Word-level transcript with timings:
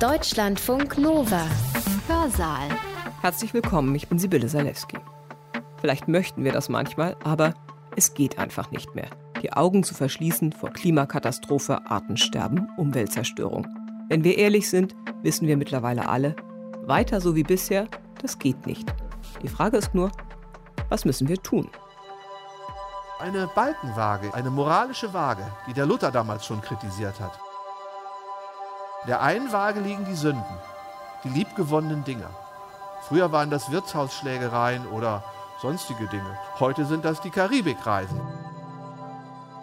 Deutschlandfunk 0.00 0.98
Nova. 0.98 1.46
Hörsaal. 2.08 2.68
Herzlich 3.22 3.54
willkommen, 3.54 3.94
ich 3.94 4.08
bin 4.08 4.18
Sibylle 4.18 4.48
Salewski. 4.48 4.98
Vielleicht 5.80 6.08
möchten 6.08 6.42
wir 6.42 6.50
das 6.50 6.68
manchmal, 6.68 7.16
aber 7.22 7.54
es 7.94 8.12
geht 8.12 8.36
einfach 8.36 8.72
nicht 8.72 8.92
mehr. 8.96 9.08
Die 9.40 9.52
Augen 9.52 9.84
zu 9.84 9.94
verschließen 9.94 10.52
vor 10.52 10.70
Klimakatastrophe, 10.70 11.80
Artensterben, 11.86 12.68
Umweltzerstörung. 12.76 13.68
Wenn 14.08 14.24
wir 14.24 14.36
ehrlich 14.36 14.68
sind, 14.68 14.96
wissen 15.22 15.46
wir 15.46 15.56
mittlerweile 15.56 16.08
alle, 16.08 16.34
weiter 16.82 17.20
so 17.20 17.36
wie 17.36 17.44
bisher, 17.44 17.86
das 18.20 18.40
geht 18.40 18.66
nicht. 18.66 18.92
Die 19.42 19.48
Frage 19.48 19.76
ist 19.76 19.94
nur, 19.94 20.10
was 20.88 21.04
müssen 21.04 21.28
wir 21.28 21.40
tun? 21.40 21.70
Eine 23.20 23.48
Balkenwaage, 23.54 24.34
eine 24.34 24.50
moralische 24.50 25.14
Waage, 25.14 25.46
die 25.68 25.72
der 25.72 25.86
Luther 25.86 26.10
damals 26.10 26.44
schon 26.44 26.60
kritisiert 26.60 27.20
hat. 27.20 27.38
Der 29.06 29.20
einen 29.20 29.52
Waage 29.52 29.80
liegen 29.80 30.04
die 30.06 30.14
Sünden, 30.14 30.42
die 31.24 31.28
liebgewonnenen 31.28 32.04
Dinge. 32.04 32.26
Früher 33.02 33.32
waren 33.32 33.50
das 33.50 33.70
Wirtshausschlägereien 33.70 34.86
oder 34.88 35.22
sonstige 35.60 36.06
Dinge. 36.06 36.38
Heute 36.58 36.86
sind 36.86 37.04
das 37.04 37.20
die 37.20 37.30
Karibikreisen. 37.30 38.20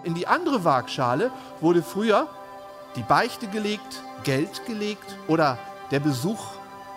In 0.04 0.14
die 0.14 0.28
andere 0.28 0.64
Waagschale 0.64 1.32
wurde 1.60 1.82
früher 1.82 2.28
die 2.96 3.04
Beichte 3.04 3.48
gelegt, 3.48 4.04
Geld 4.24 4.66
gelegt 4.66 5.18
oder 5.28 5.58
der 5.90 6.00
Besuch 6.00 6.44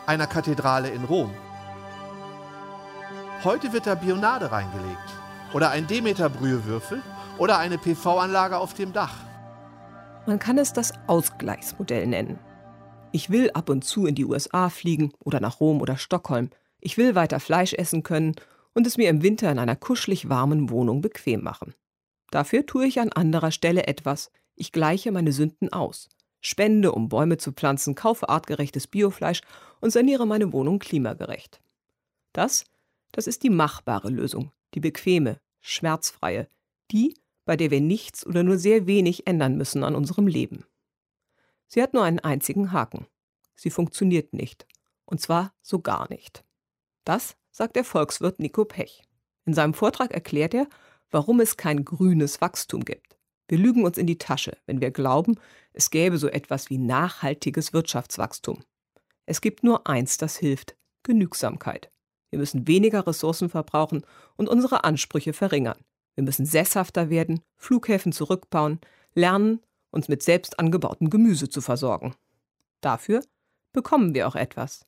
einer 0.06 0.26
Kathedrale 0.26 0.88
in 0.90 1.04
Rom. 1.04 1.32
Heute 3.42 3.72
wird 3.72 3.86
da 3.86 3.94
Bionade 3.94 4.52
reingelegt 4.52 4.98
oder 5.54 5.70
ein 5.70 5.86
Demeter-Brühewürfel 5.86 7.02
oder 7.38 7.58
eine 7.58 7.78
PV-Anlage 7.78 8.58
auf 8.58 8.74
dem 8.74 8.92
Dach. 8.92 9.14
Man 10.26 10.38
kann 10.38 10.56
es 10.56 10.72
das 10.72 10.92
Ausgleichsmodell 11.06 12.06
nennen. 12.06 12.38
Ich 13.12 13.28
will 13.28 13.50
ab 13.50 13.68
und 13.68 13.84
zu 13.84 14.06
in 14.06 14.14
die 14.14 14.24
USA 14.24 14.70
fliegen 14.70 15.12
oder 15.18 15.38
nach 15.38 15.60
Rom 15.60 15.82
oder 15.82 15.98
Stockholm. 15.98 16.48
Ich 16.80 16.96
will 16.96 17.14
weiter 17.14 17.40
Fleisch 17.40 17.74
essen 17.74 18.02
können 18.02 18.34
und 18.72 18.86
es 18.86 18.96
mir 18.96 19.10
im 19.10 19.22
Winter 19.22 19.52
in 19.52 19.58
einer 19.58 19.76
kuschelig 19.76 20.28
warmen 20.28 20.70
Wohnung 20.70 21.02
bequem 21.02 21.42
machen. 21.42 21.74
Dafür 22.30 22.64
tue 22.64 22.86
ich 22.86 23.00
an 23.00 23.12
anderer 23.12 23.50
Stelle 23.50 23.86
etwas. 23.86 24.32
Ich 24.56 24.72
gleiche 24.72 25.12
meine 25.12 25.32
Sünden 25.32 25.72
aus. 25.72 26.08
Spende, 26.40 26.92
um 26.92 27.08
Bäume 27.08 27.36
zu 27.36 27.52
pflanzen, 27.52 27.94
kaufe 27.94 28.28
artgerechtes 28.28 28.86
Biofleisch 28.86 29.42
und 29.80 29.90
saniere 29.90 30.26
meine 30.26 30.52
Wohnung 30.52 30.78
klimagerecht. 30.78 31.60
Das, 32.32 32.64
das 33.12 33.26
ist 33.26 33.42
die 33.42 33.50
machbare 33.50 34.10
Lösung, 34.10 34.52
die 34.74 34.80
bequeme, 34.80 35.38
schmerzfreie, 35.60 36.48
die, 36.90 37.14
bei 37.44 37.56
der 37.56 37.70
wir 37.70 37.80
nichts 37.80 38.26
oder 38.26 38.42
nur 38.42 38.58
sehr 38.58 38.86
wenig 38.86 39.26
ändern 39.26 39.56
müssen 39.56 39.84
an 39.84 39.94
unserem 39.94 40.26
Leben. 40.26 40.64
Sie 41.66 41.82
hat 41.82 41.94
nur 41.94 42.04
einen 42.04 42.20
einzigen 42.20 42.72
Haken. 42.72 43.06
Sie 43.54 43.70
funktioniert 43.70 44.32
nicht. 44.32 44.66
Und 45.04 45.20
zwar 45.20 45.52
so 45.62 45.80
gar 45.80 46.08
nicht. 46.08 46.44
Das 47.04 47.36
sagt 47.50 47.76
der 47.76 47.84
Volkswirt 47.84 48.38
Nico 48.38 48.64
Pech. 48.64 49.02
In 49.44 49.54
seinem 49.54 49.74
Vortrag 49.74 50.12
erklärt 50.12 50.54
er, 50.54 50.66
warum 51.10 51.40
es 51.40 51.56
kein 51.56 51.84
grünes 51.84 52.40
Wachstum 52.40 52.84
gibt. 52.84 53.16
Wir 53.46 53.58
lügen 53.58 53.84
uns 53.84 53.98
in 53.98 54.06
die 54.06 54.18
Tasche, 54.18 54.56
wenn 54.66 54.80
wir 54.80 54.90
glauben, 54.90 55.38
es 55.72 55.90
gäbe 55.90 56.16
so 56.16 56.28
etwas 56.28 56.70
wie 56.70 56.78
nachhaltiges 56.78 57.72
Wirtschaftswachstum. 57.74 58.64
Es 59.26 59.40
gibt 59.40 59.62
nur 59.62 59.86
eins, 59.86 60.16
das 60.16 60.38
hilft 60.38 60.76
Genügsamkeit. 61.02 61.90
Wir 62.30 62.38
müssen 62.38 62.66
weniger 62.66 63.06
Ressourcen 63.06 63.50
verbrauchen 63.50 64.04
und 64.36 64.48
unsere 64.48 64.84
Ansprüche 64.84 65.32
verringern. 65.32 65.78
Wir 66.14 66.24
müssen 66.24 66.46
sesshafter 66.46 67.10
werden, 67.10 67.40
Flughäfen 67.56 68.12
zurückbauen, 68.12 68.80
lernen, 69.14 69.60
uns 69.90 70.08
mit 70.08 70.22
selbst 70.22 70.58
angebautem 70.58 71.10
Gemüse 71.10 71.48
zu 71.48 71.60
versorgen. 71.60 72.14
Dafür 72.80 73.22
bekommen 73.72 74.14
wir 74.14 74.28
auch 74.28 74.36
etwas. 74.36 74.86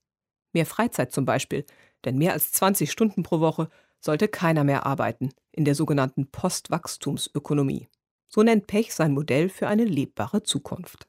Mehr 0.53 0.67
Freizeit 0.67 1.13
zum 1.13 1.25
Beispiel, 1.25 1.65
denn 2.05 2.19
mehr 2.19 2.33
als 2.33 2.53
20 2.53 2.91
Stunden 2.91 3.23
pro 3.23 3.41
Woche 3.41 3.69
sollte 4.01 4.29
keiner 4.29 4.65
mehr 4.65 4.87
arbeiten 4.87 5.31
in 5.53 5.65
der 5.65 5.75
sogenannten 5.75 6.31
Postwachstumsökonomie. 6.31 7.89
So 8.29 8.43
nennt 8.43 8.67
Pech 8.67 8.95
sein 8.95 9.13
Modell 9.13 9.49
für 9.49 9.69
eine 9.69 9.85
lebbare 9.85 10.43
Zukunft. 10.43 11.09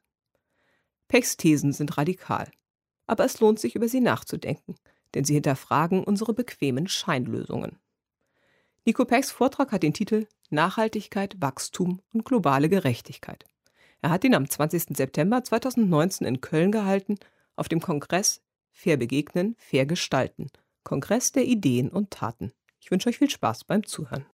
Pechs 1.08 1.38
Thesen 1.38 1.74
sind 1.74 1.98
radikal. 1.98 2.52
Aber 3.06 3.26
es 3.26 3.40
lohnt 3.40 3.60
sich, 3.60 3.76
über 3.76 3.88
sie 3.88 4.02
nachzudenken, 4.02 4.76
denn 5.14 5.24
sie 5.24 5.34
hinterfragen 5.34 6.04
unsere 6.04 6.34
bequemen 6.34 6.88
Scheinlösungen. 6.88 7.80
Nico 8.88 9.04
Pechs 9.04 9.32
Vortrag 9.32 9.74
hat 9.74 9.84
den 9.84 9.94
Titel 9.94 10.28
Nachhaltigkeit, 10.50 11.36
Wachstum 11.42 12.00
und 12.14 12.24
globale 12.24 12.70
Gerechtigkeit. 12.70 13.44
Er 14.02 14.12
hat 14.12 14.24
ihn 14.24 14.34
am 14.34 14.50
20. 14.50 14.96
September 14.96 15.44
2019 15.44 16.26
in 16.26 16.40
Köln 16.40 16.72
gehalten, 16.72 17.18
auf 17.58 17.68
dem 17.68 17.82
Kongress 17.82 18.40
Fair 18.72 18.96
begegnen, 18.96 19.58
fair 19.60 19.86
gestalten. 19.86 20.48
Kongress 20.86 21.34
der 21.34 21.44
Ideen 21.44 21.90
und 21.90 22.12
Taten. 22.12 22.54
Ich 22.80 22.90
wünsche 22.90 23.10
euch 23.10 23.18
viel 23.18 23.30
Spaß 23.30 23.66
beim 23.66 23.86
Zuhören. 23.86 24.26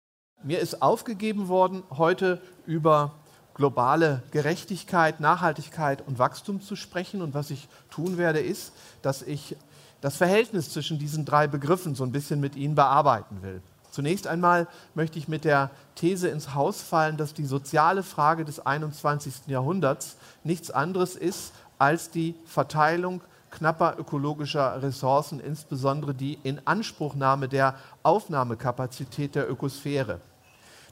Mir 0.44 0.60
ist 0.60 0.84
aufgegeben 0.84 1.48
worden, 1.48 1.82
heute 1.90 2.40
über 2.68 3.16
globale 3.56 4.22
Gerechtigkeit, 4.30 5.20
Nachhaltigkeit 5.20 6.06
und 6.06 6.20
Wachstum 6.20 6.62
zu 6.62 6.76
sprechen. 6.76 7.24
Und 7.24 7.34
was 7.34 7.50
ich 7.50 7.68
tun 7.90 8.20
werde, 8.20 8.40
ist, 8.40 8.74
dass 9.02 9.24
ich 9.24 9.56
das 10.00 10.16
Verhältnis 10.16 10.70
zwischen 10.70 11.00
diesen 11.00 11.26
drei 11.26 11.48
Begriffen 11.48 11.96
so 11.96 12.04
ein 12.04 12.12
bisschen 12.12 12.40
mit 12.40 12.56
Ihnen 12.56 12.76
bearbeiten 12.76 13.42
will. 13.42 13.64
Zunächst 13.94 14.26
einmal 14.26 14.68
möchte 14.96 15.20
ich 15.20 15.28
mit 15.28 15.46
der 15.46 15.70
These 15.94 16.28
ins 16.28 16.56
Haus 16.56 16.82
fallen, 16.82 17.16
dass 17.16 17.36
die 17.36 17.46
soziale 17.46 18.02
Frage 18.02 18.44
des 18.44 18.60
21. 18.66 19.46
Jahrhunderts 19.46 20.18
nichts 20.44 20.72
anderes 20.72 21.16
ist 21.16 21.54
als 21.78 22.10
die 22.10 22.34
Verteilung 22.48 23.22
knapper 23.52 23.98
ökologischer 24.00 24.82
Ressourcen, 24.82 25.40
insbesondere 25.40 26.16
die 26.16 26.40
Inanspruchnahme 26.42 27.48
der 27.48 27.76
Aufnahmekapazität 28.02 29.36
der 29.36 29.48
Ökosphäre. 29.48 30.20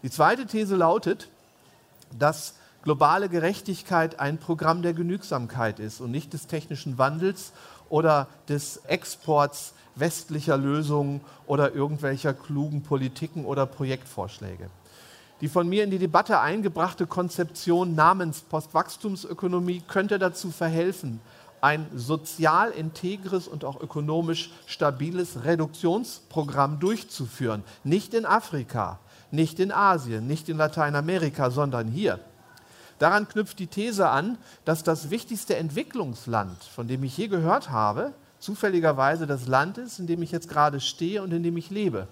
Die 0.04 0.12
zweite 0.12 0.46
These 0.46 0.76
lautet, 0.76 1.28
dass 2.20 2.54
globale 2.84 3.30
Gerechtigkeit 3.30 4.20
ein 4.20 4.38
Programm 4.38 4.84
der 4.84 4.94
Genügsamkeit 4.94 5.80
ist 5.80 6.02
und 6.02 6.12
nicht 6.12 6.34
des 6.34 6.46
technischen 6.46 7.00
Wandels 7.00 7.52
oder 7.90 8.28
des 8.48 8.78
Exports 8.86 9.74
westlicher 9.96 10.58
Lösungen 10.58 11.22
oder 11.48 11.74
irgendwelcher 11.74 12.34
klugen 12.34 12.84
Politiken 12.84 13.46
oder 13.46 13.66
Projektvorschläge. 13.66 14.70
Die 15.42 15.50
von 15.50 15.68
mir 15.68 15.84
in 15.84 15.90
die 15.90 15.98
Debatte 15.98 16.40
eingebrachte 16.40 17.08
Konzeption 17.08 17.96
namens 17.96 18.42
Postwachstumsökonomie 18.42 19.82
könnte 19.88 20.20
dazu 20.20 20.52
verhelfen, 20.52 21.20
ein 21.62 21.86
sozial 21.96 22.72
integres 22.72 23.48
und 23.48 23.66
auch 23.66 23.80
ökonomisch 23.82 24.52
stabiles 24.66 25.44
Reduktionsprogramm 25.44 26.80
durchzuführen. 26.80 27.64
Nicht 27.84 28.14
in 28.14 28.26
Afrika, 28.26 29.00
nicht 29.32 29.60
in 29.60 29.72
Asien, 29.72 30.28
nicht 30.28 30.50
in 30.50 30.58
Lateinamerika, 30.58 31.52
sondern 31.52 31.88
hier. 31.88 32.20
Daran 33.00 33.28
knüpft 33.28 33.58
die 33.58 33.68
These 33.68 34.10
an, 34.10 34.38
dass 34.64 34.84
das 34.84 35.10
wichtigste 35.10 35.56
Entwicklungsland, 35.56 36.64
von 36.64 36.88
dem 36.88 37.04
ich 37.04 37.18
je 37.18 37.28
gehört 37.28 37.72
habe, 37.72 38.14
zufälligerweise 38.42 39.28
das 39.28 39.48
Land 39.48 39.78
ist, 39.78 40.00
in 40.00 40.08
dem 40.08 40.22
ich 40.22 40.32
jetzt 40.32 40.50
gerade 40.50 40.82
stehe 40.82 41.24
und 41.24 41.32
in 41.32 41.44
dem 41.44 41.56
ich 41.56 41.70
lebe. 41.70 42.08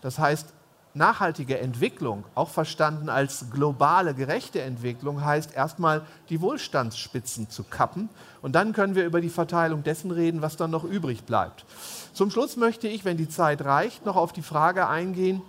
Das 0.00 0.18
heißt, 0.18 0.52
nachhaltige 0.94 1.58
Entwicklung, 1.58 2.24
auch 2.34 2.48
verstanden 2.48 3.10
als 3.10 3.50
globale, 3.52 4.14
gerechte 4.14 4.62
Entwicklung, 4.62 5.24
heißt 5.24 5.54
erstmal 5.54 6.02
die 6.30 6.40
Wohlstandsspitzen 6.40 7.50
zu 7.50 7.64
kappen. 7.64 8.08
Und 8.40 8.54
dann 8.54 8.72
können 8.72 8.94
wir 8.94 9.04
über 9.04 9.20
die 9.20 9.28
Verteilung 9.28 9.84
dessen 9.84 10.10
reden, 10.10 10.42
was 10.42 10.56
dann 10.56 10.70
noch 10.70 10.84
übrig 10.84 11.24
bleibt. 11.24 11.66
Zum 12.14 12.30
Schluss 12.30 12.56
möchte 12.56 12.88
ich, 12.88 13.04
wenn 13.04 13.18
die 13.18 13.28
Zeit 13.28 13.62
reicht, 13.62 14.06
noch 14.06 14.16
auf 14.16 14.32
die 14.32 14.42
Frage 14.42 14.88
eingehen, 14.88 15.42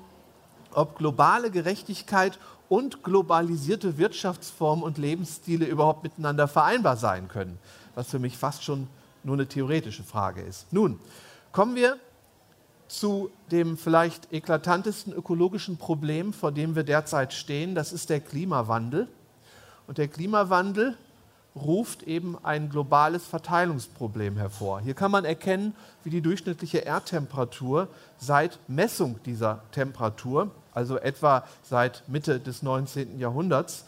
ob 0.74 0.98
globale 0.98 1.50
Gerechtigkeit 1.50 2.38
und 2.68 3.02
globalisierte 3.02 3.98
Wirtschaftsformen 3.98 4.84
und 4.84 4.98
Lebensstile 4.98 5.66
überhaupt 5.66 6.04
miteinander 6.04 6.50
vereinbar 6.50 6.98
sein 6.98 7.30
können, 7.30 7.58
was 7.96 8.10
für 8.10 8.20
mich 8.20 8.38
fast 8.38 8.66
schon 8.66 8.90
nur 9.28 9.36
eine 9.36 9.48
theoretische 9.48 10.04
Frage 10.04 10.42
ist. 10.42 10.72
Nun, 10.72 11.00
kommen 11.52 11.76
wir 11.76 11.98
zu 12.88 13.30
dem 13.52 13.78
vielleicht 13.78 14.32
eklatantesten 14.32 15.12
ökologischen 15.12 15.78
Problem, 15.78 16.32
vor 16.32 16.54
dem 16.54 16.76
wir 16.76 16.84
derzeit 16.84 17.34
stehen. 17.34 17.76
Das 17.76 17.92
ist 17.92 18.10
der 18.10 18.22
Klimawandel. 18.22 19.10
Und 19.86 19.98
der 19.98 20.08
Klimawandel 20.08 20.96
ruft 21.58 22.04
eben 22.04 22.38
ein 22.42 22.70
globales 22.70 23.26
Verteilungsproblem 23.26 24.38
hervor. 24.38 24.80
Hier 24.80 24.94
kann 24.94 25.12
man 25.12 25.26
erkennen, 25.26 25.76
wie 26.06 26.10
die 26.10 26.22
durchschnittliche 26.22 26.80
Erdtemperatur 26.80 27.90
seit 28.18 28.60
Messung 28.70 29.20
dieser 29.26 29.62
Temperatur, 29.72 30.52
also 30.74 30.98
etwa 30.98 31.44
seit 31.64 32.08
Mitte 32.08 32.40
des 32.40 32.64
19. 32.64 33.20
Jahrhunderts, 33.20 33.84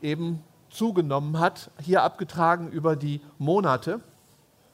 eben 0.00 0.42
zugenommen 0.70 1.38
hat, 1.38 1.70
hier 1.80 2.02
abgetragen 2.02 2.68
über 2.68 2.96
die 2.96 3.20
Monate. 3.38 4.00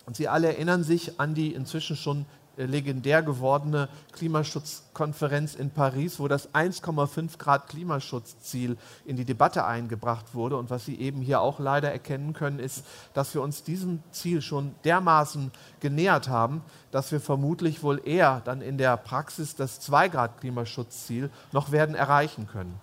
Und 0.09 0.17
Sie 0.17 0.27
alle 0.27 0.47
erinnern 0.49 0.85
sich 0.85 1.21
an 1.21 1.35
die 1.35 1.53
inzwischen 1.53 1.95
schon 1.95 2.25
äh, 2.57 2.65
legendär 2.65 3.23
gewordene 3.23 3.91
Klimaschutzkonferenz 4.13 5.55
in 5.55 5.69
Paris, 5.69 6.19
wo 6.19 6.29
das 6.29 6.55
1,5 6.55 7.37
Grad 7.37 7.69
Klimaschutzziel 7.69 8.79
in 9.05 9.17
die 9.17 9.27
Debatte 9.27 9.67
eingebracht 9.67 10.35
wurde. 10.35 10.57
Und 10.57 10.71
was 10.71 10.87
Sie 10.87 10.99
eben 10.99 11.21
hier 11.21 11.43
auch 11.43 11.59
leider 11.59 11.93
erkennen 11.93 12.33
können, 12.33 12.59
ist, 12.59 12.87
dass 13.13 13.35
wir 13.35 13.43
uns 13.43 13.65
diesem 13.65 14.03
Ziel 14.11 14.41
schon 14.41 14.75
dermaßen 14.85 15.53
genähert 15.81 16.31
haben, 16.31 16.63
dass 16.91 17.13
wir 17.13 17.21
vermutlich 17.21 17.83
wohl 17.83 18.01
eher 18.03 18.41
dann 18.47 18.63
in 18.63 18.79
der 18.79 18.97
Praxis 18.97 19.57
das 19.57 19.79
2 19.81 20.09
Grad 20.09 20.41
Klimaschutzziel 20.41 21.29
noch 21.53 21.71
werden 21.71 21.95
erreichen 21.95 22.49
können. 22.51 22.81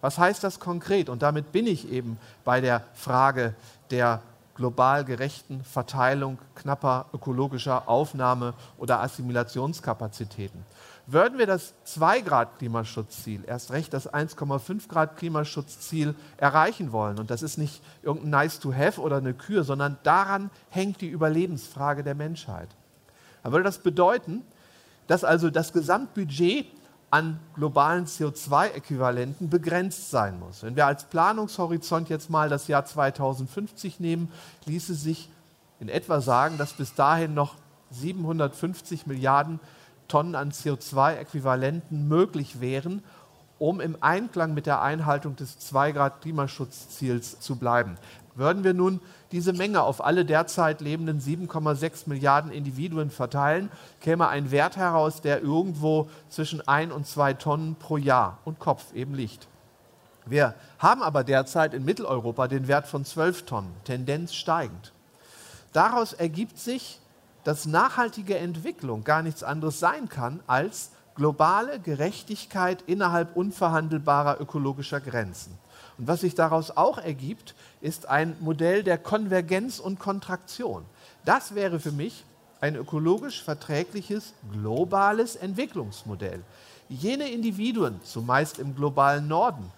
Was 0.00 0.18
heißt 0.18 0.42
das 0.42 0.58
konkret? 0.58 1.10
Und 1.10 1.22
damit 1.22 1.52
bin 1.52 1.68
ich 1.68 1.92
eben 1.92 2.18
bei 2.44 2.60
der 2.60 2.82
Frage 2.94 3.54
der 3.92 4.20
global 4.56 5.04
gerechten 5.04 5.62
Verteilung 5.62 6.38
knapper 6.54 7.06
ökologischer 7.12 7.88
Aufnahme- 7.88 8.54
oder 8.78 9.00
Assimilationskapazitäten. 9.00 10.64
Würden 11.06 11.38
wir 11.38 11.46
das 11.46 11.74
2-Grad-Klimaschutzziel, 11.86 13.44
erst 13.46 13.70
recht 13.70 13.92
das 13.92 14.12
1,5-Grad-Klimaschutzziel 14.12 16.16
erreichen 16.36 16.90
wollen, 16.90 17.20
und 17.20 17.30
das 17.30 17.42
ist 17.42 17.58
nicht 17.58 17.80
irgendein 18.02 18.30
Nice-to-Have 18.30 19.00
oder 19.00 19.18
eine 19.18 19.32
Kür, 19.32 19.62
sondern 19.62 19.98
daran 20.02 20.50
hängt 20.68 21.00
die 21.00 21.08
Überlebensfrage 21.08 22.02
der 22.02 22.16
Menschheit, 22.16 22.68
dann 23.44 23.52
würde 23.52 23.64
das 23.64 23.78
bedeuten, 23.78 24.42
dass 25.06 25.22
also 25.22 25.50
das 25.50 25.72
Gesamtbudget 25.72 26.66
an 27.10 27.38
globalen 27.54 28.06
CO2-Äquivalenten 28.06 29.48
begrenzt 29.48 30.10
sein 30.10 30.38
muss. 30.38 30.62
Wenn 30.62 30.76
wir 30.76 30.86
als 30.86 31.04
Planungshorizont 31.04 32.08
jetzt 32.08 32.30
mal 32.30 32.48
das 32.48 32.68
Jahr 32.68 32.84
2050 32.84 34.00
nehmen, 34.00 34.30
ließe 34.64 34.94
sich 34.94 35.30
in 35.78 35.88
etwa 35.88 36.20
sagen, 36.20 36.58
dass 36.58 36.72
bis 36.72 36.94
dahin 36.94 37.34
noch 37.34 37.54
750 37.90 39.06
Milliarden 39.06 39.60
Tonnen 40.08 40.34
an 40.34 40.50
CO2-Äquivalenten 40.50 42.08
möglich 42.08 42.60
wären, 42.60 43.02
um 43.58 43.80
im 43.80 43.96
Einklang 44.00 44.54
mit 44.54 44.66
der 44.66 44.82
Einhaltung 44.82 45.36
des 45.36 45.58
2-Grad-Klimaschutzziels 45.72 47.40
zu 47.40 47.56
bleiben. 47.56 47.96
Würden 48.36 48.64
wir 48.64 48.74
nun 48.74 49.00
diese 49.32 49.52
Menge 49.52 49.82
auf 49.82 50.04
alle 50.04 50.24
derzeit 50.24 50.80
lebenden 50.82 51.20
7,6 51.20 52.02
Milliarden 52.06 52.52
Individuen 52.52 53.10
verteilen, 53.10 53.70
käme 54.00 54.28
ein 54.28 54.50
Wert 54.50 54.76
heraus, 54.76 55.22
der 55.22 55.42
irgendwo 55.42 56.08
zwischen 56.28 56.66
1 56.66 56.92
und 56.92 57.06
2 57.06 57.34
Tonnen 57.34 57.74
pro 57.76 57.96
Jahr 57.96 58.38
und 58.44 58.58
Kopf 58.58 58.92
eben 58.94 59.14
liegt. 59.14 59.48
Wir 60.26 60.54
haben 60.78 61.02
aber 61.02 61.24
derzeit 61.24 61.72
in 61.72 61.84
Mitteleuropa 61.84 62.46
den 62.46 62.68
Wert 62.68 62.86
von 62.86 63.04
12 63.04 63.46
Tonnen, 63.46 63.72
Tendenz 63.84 64.34
steigend. 64.34 64.92
Daraus 65.72 66.12
ergibt 66.12 66.58
sich, 66.58 67.00
dass 67.44 67.64
nachhaltige 67.64 68.36
Entwicklung 68.36 69.04
gar 69.04 69.22
nichts 69.22 69.42
anderes 69.42 69.78
sein 69.78 70.08
kann 70.08 70.40
als 70.46 70.90
globale 71.14 71.78
Gerechtigkeit 71.78 72.82
innerhalb 72.86 73.36
unverhandelbarer 73.36 74.40
ökologischer 74.40 75.00
Grenzen. 75.00 75.56
Und 75.98 76.06
was 76.06 76.20
sich 76.20 76.34
daraus 76.34 76.76
auch 76.76 76.98
ergibt, 76.98 77.54
ist 77.80 78.08
ein 78.08 78.36
Modell 78.40 78.82
der 78.82 78.98
Konvergenz 78.98 79.78
und 79.78 79.98
Kontraktion. 79.98 80.84
Das 81.24 81.54
wäre 81.54 81.80
für 81.80 81.92
mich 81.92 82.24
ein 82.60 82.76
ökologisch 82.76 83.42
verträgliches 83.42 84.34
globales 84.52 85.36
Entwicklungsmodell. 85.36 86.42
Jene 86.88 87.30
Individuen, 87.30 88.00
zumeist 88.02 88.58
im 88.58 88.74
globalen 88.74 89.28
Norden, 89.28 89.72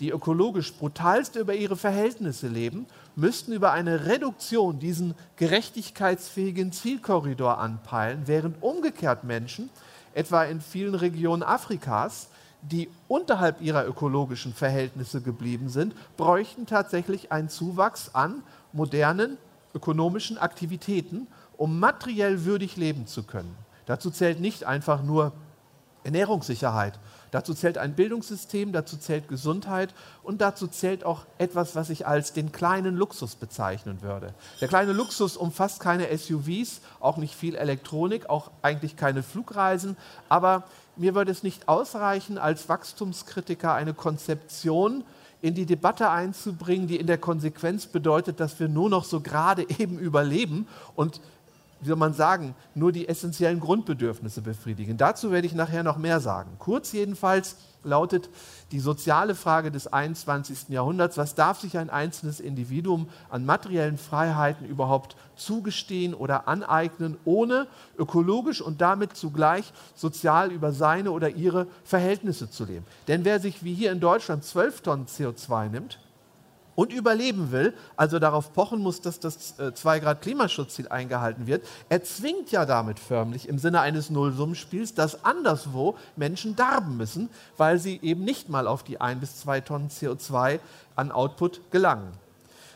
die 0.00 0.10
ökologisch 0.10 0.72
brutalst 0.72 1.36
über 1.36 1.54
ihre 1.54 1.76
Verhältnisse 1.76 2.48
leben, 2.48 2.86
müssten 3.16 3.52
über 3.52 3.72
eine 3.72 4.06
Reduktion 4.06 4.78
diesen 4.78 5.14
gerechtigkeitsfähigen 5.36 6.72
Zielkorridor 6.72 7.58
anpeilen, 7.58 8.22
während 8.26 8.62
umgekehrt 8.62 9.24
Menschen, 9.24 9.70
etwa 10.14 10.44
in 10.44 10.60
vielen 10.60 10.94
Regionen 10.94 11.42
Afrikas, 11.42 12.28
die 12.70 12.88
unterhalb 13.08 13.60
ihrer 13.60 13.86
ökologischen 13.86 14.54
Verhältnisse 14.54 15.20
geblieben 15.20 15.68
sind, 15.68 15.94
bräuchten 16.16 16.66
tatsächlich 16.66 17.30
einen 17.30 17.48
Zuwachs 17.48 18.10
an 18.14 18.42
modernen 18.72 19.38
ökonomischen 19.74 20.38
Aktivitäten, 20.38 21.26
um 21.56 21.78
materiell 21.78 22.44
würdig 22.44 22.76
leben 22.76 23.06
zu 23.06 23.22
können. 23.22 23.54
Dazu 23.86 24.10
zählt 24.10 24.40
nicht 24.40 24.64
einfach 24.64 25.02
nur 25.02 25.32
Ernährungssicherheit, 26.04 26.98
Dazu 27.34 27.52
zählt 27.52 27.78
ein 27.78 27.96
Bildungssystem, 27.96 28.70
dazu 28.70 28.96
zählt 28.96 29.26
Gesundheit 29.26 29.92
und 30.22 30.40
dazu 30.40 30.68
zählt 30.68 31.02
auch 31.02 31.26
etwas, 31.36 31.74
was 31.74 31.90
ich 31.90 32.06
als 32.06 32.32
den 32.32 32.52
kleinen 32.52 32.94
Luxus 32.94 33.34
bezeichnen 33.34 34.02
würde. 34.02 34.32
Der 34.60 34.68
kleine 34.68 34.92
Luxus 34.92 35.36
umfasst 35.36 35.80
keine 35.80 36.16
SUVs, 36.16 36.80
auch 37.00 37.16
nicht 37.16 37.34
viel 37.34 37.56
Elektronik, 37.56 38.30
auch 38.30 38.52
eigentlich 38.62 38.94
keine 38.94 39.24
Flugreisen, 39.24 39.96
aber 40.28 40.62
mir 40.96 41.14
würde 41.14 41.32
es 41.32 41.42
nicht 41.42 41.68
ausreichen, 41.68 42.38
als 42.38 42.68
Wachstumskritiker 42.68 43.74
eine 43.74 43.94
Konzeption 43.94 45.04
in 45.42 45.54
die 45.54 45.66
Debatte 45.66 46.08
einzubringen, 46.08 46.86
die 46.86 46.96
in 46.96 47.06
der 47.06 47.18
Konsequenz 47.18 47.86
bedeutet, 47.86 48.40
dass 48.40 48.58
wir 48.60 48.68
nur 48.68 48.88
noch 48.88 49.04
so 49.04 49.20
gerade 49.20 49.66
eben 49.78 49.98
überleben 49.98 50.66
und 50.94 51.20
wie 51.84 51.88
soll 51.88 51.96
man 51.96 52.14
sagen, 52.14 52.54
nur 52.74 52.92
die 52.92 53.08
essentiellen 53.08 53.60
Grundbedürfnisse 53.60 54.40
befriedigen. 54.40 54.96
Dazu 54.96 55.30
werde 55.30 55.46
ich 55.46 55.54
nachher 55.54 55.82
noch 55.82 55.98
mehr 55.98 56.18
sagen. 56.18 56.52
Kurz 56.58 56.92
jedenfalls 56.92 57.56
lautet 57.82 58.30
die 58.72 58.80
soziale 58.80 59.34
Frage 59.34 59.70
des 59.70 59.86
21. 59.92 60.70
Jahrhunderts, 60.70 61.18
was 61.18 61.34
darf 61.34 61.60
sich 61.60 61.76
ein 61.76 61.90
einzelnes 61.90 62.40
Individuum 62.40 63.08
an 63.28 63.44
materiellen 63.44 63.98
Freiheiten 63.98 64.66
überhaupt 64.66 65.16
zugestehen 65.36 66.14
oder 66.14 66.48
aneignen, 66.48 67.18
ohne 67.26 67.66
ökologisch 67.98 68.62
und 68.62 68.80
damit 68.80 69.14
zugleich 69.14 69.72
sozial 69.94 70.50
über 70.50 70.72
seine 70.72 71.10
oder 71.10 71.28
ihre 71.28 71.66
Verhältnisse 71.84 72.50
zu 72.50 72.64
leben. 72.64 72.86
Denn 73.08 73.26
wer 73.26 73.40
sich 73.40 73.62
wie 73.62 73.74
hier 73.74 73.92
in 73.92 74.00
Deutschland 74.00 74.42
12 74.42 74.80
Tonnen 74.80 75.06
CO2 75.06 75.68
nimmt, 75.68 75.98
und 76.76 76.92
überleben 76.92 77.52
will, 77.52 77.74
also 77.96 78.18
darauf 78.18 78.52
pochen 78.52 78.80
muss, 78.80 79.00
dass 79.00 79.20
das 79.20 79.58
2-Grad-Klimaschutzziel 79.58 80.86
äh, 80.86 80.90
eingehalten 80.90 81.46
wird, 81.46 81.64
erzwingt 81.88 82.50
ja 82.50 82.66
damit 82.66 82.98
förmlich 82.98 83.48
im 83.48 83.58
Sinne 83.58 83.80
eines 83.80 84.10
Nullsummenspiels, 84.10 84.94
dass 84.94 85.24
anderswo 85.24 85.96
Menschen 86.16 86.56
darben 86.56 86.96
müssen, 86.96 87.28
weil 87.56 87.78
sie 87.78 88.00
eben 88.02 88.24
nicht 88.24 88.48
mal 88.48 88.66
auf 88.66 88.82
die 88.82 89.00
1 89.00 89.20
bis 89.20 89.40
2 89.40 89.60
Tonnen 89.60 89.88
CO2 89.88 90.60
an 90.96 91.12
Output 91.12 91.70
gelangen. 91.70 92.12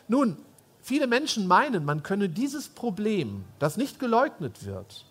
Nun, 0.07 0.37
viele 0.81 1.07
Menschen 1.07 1.47
meinen, 1.47 1.85
man 1.85 2.03
könne 2.03 2.29
dieses 2.29 2.69
Problem, 2.69 3.43
das 3.59 3.77
nicht 3.77 3.99
geleugnet 3.99 4.65
wird, 4.65 5.05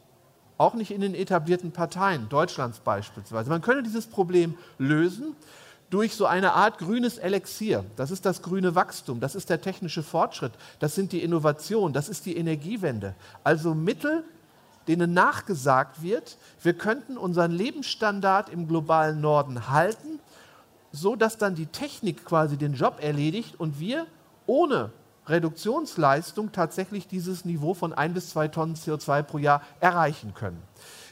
auch 0.56 0.74
nicht 0.74 0.90
in 0.90 1.00
den 1.00 1.14
etablierten 1.14 1.70
Parteien, 1.70 2.28
Deutschlands 2.28 2.80
beispielsweise, 2.80 3.48
man 3.48 3.62
könne 3.62 3.82
dieses 3.82 4.06
Problem 4.06 4.56
lösen 4.78 5.36
durch 5.90 6.14
so 6.14 6.26
eine 6.26 6.52
Art 6.52 6.78
grünes 6.78 7.18
Elixier. 7.18 7.84
Das 7.96 8.10
ist 8.10 8.26
das 8.26 8.42
grüne 8.42 8.74
Wachstum, 8.74 9.20
das 9.20 9.34
ist 9.34 9.50
der 9.50 9.60
technische 9.60 10.02
Fortschritt, 10.02 10.52
das 10.80 10.94
sind 10.94 11.12
die 11.12 11.22
Innovationen, 11.22 11.92
das 11.92 12.08
ist 12.08 12.26
die 12.26 12.36
Energiewende. 12.36 13.14
Also 13.44 13.74
Mittel, 13.74 14.24
denen 14.86 15.14
nachgesagt 15.14 16.02
wird, 16.02 16.36
wir 16.62 16.74
könnten 16.74 17.16
unseren 17.16 17.52
Lebensstandard 17.52 18.50
im 18.50 18.68
globalen 18.68 19.20
Norden 19.20 19.70
halten, 19.70 20.20
so 20.92 21.16
dass 21.16 21.38
dann 21.38 21.54
die 21.54 21.66
Technik 21.66 22.24
quasi 22.24 22.56
den 22.56 22.74
Job 22.74 22.98
erledigt 23.00 23.58
und 23.58 23.78
wir 23.80 24.06
ohne 24.46 24.90
Reduktionsleistung 25.26 26.52
tatsächlich 26.52 27.06
dieses 27.06 27.44
Niveau 27.44 27.74
von 27.74 27.92
ein 27.92 28.14
bis 28.14 28.30
zwei 28.30 28.48
Tonnen 28.48 28.76
CO2 28.76 29.22
pro 29.22 29.36
Jahr 29.36 29.62
erreichen 29.80 30.32
können. 30.32 30.62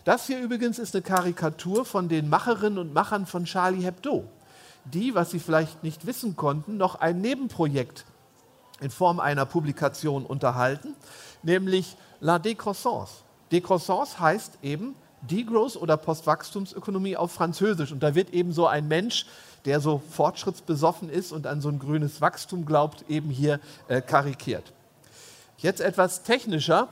Das 0.04 0.26
hier 0.26 0.40
übrigens 0.40 0.78
ist 0.78 0.94
eine 0.94 1.02
Karikatur 1.02 1.84
von 1.84 2.08
den 2.08 2.30
Macherinnen 2.30 2.78
und 2.78 2.94
Machern 2.94 3.26
von 3.26 3.44
Charlie 3.44 3.82
Hebdo 3.82 4.24
die, 4.92 5.14
was 5.14 5.30
sie 5.30 5.38
vielleicht 5.38 5.82
nicht 5.82 6.06
wissen 6.06 6.36
konnten, 6.36 6.76
noch 6.76 6.96
ein 6.96 7.20
Nebenprojekt 7.20 8.04
in 8.80 8.90
Form 8.90 9.20
einer 9.20 9.46
Publikation 9.46 10.26
unterhalten, 10.26 10.94
nämlich 11.42 11.96
La 12.20 12.36
Décroissance. 12.36 13.22
Décroissance 13.50 14.18
heißt 14.18 14.58
eben 14.62 14.94
Degrowth 15.22 15.76
oder 15.76 15.96
Postwachstumsökonomie 15.96 17.16
auf 17.16 17.32
Französisch. 17.32 17.92
Und 17.92 18.02
da 18.02 18.14
wird 18.14 18.30
eben 18.30 18.52
so 18.52 18.66
ein 18.66 18.88
Mensch, 18.88 19.26
der 19.64 19.80
so 19.80 20.00
fortschrittsbesoffen 20.10 21.08
ist 21.08 21.32
und 21.32 21.46
an 21.46 21.60
so 21.60 21.68
ein 21.68 21.78
grünes 21.78 22.20
Wachstum 22.20 22.66
glaubt, 22.66 23.04
eben 23.08 23.30
hier 23.30 23.60
äh, 23.88 24.00
karikiert. 24.00 24.72
Jetzt 25.58 25.80
etwas 25.80 26.22
technischer. 26.22 26.88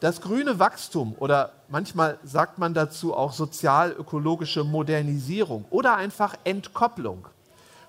Das 0.00 0.22
grüne 0.22 0.58
Wachstum 0.58 1.14
oder 1.18 1.52
manchmal 1.68 2.18
sagt 2.24 2.58
man 2.58 2.72
dazu 2.72 3.14
auch 3.14 3.34
sozial-ökologische 3.34 4.64
Modernisierung 4.64 5.66
oder 5.68 5.96
einfach 5.96 6.36
Entkopplung 6.44 7.26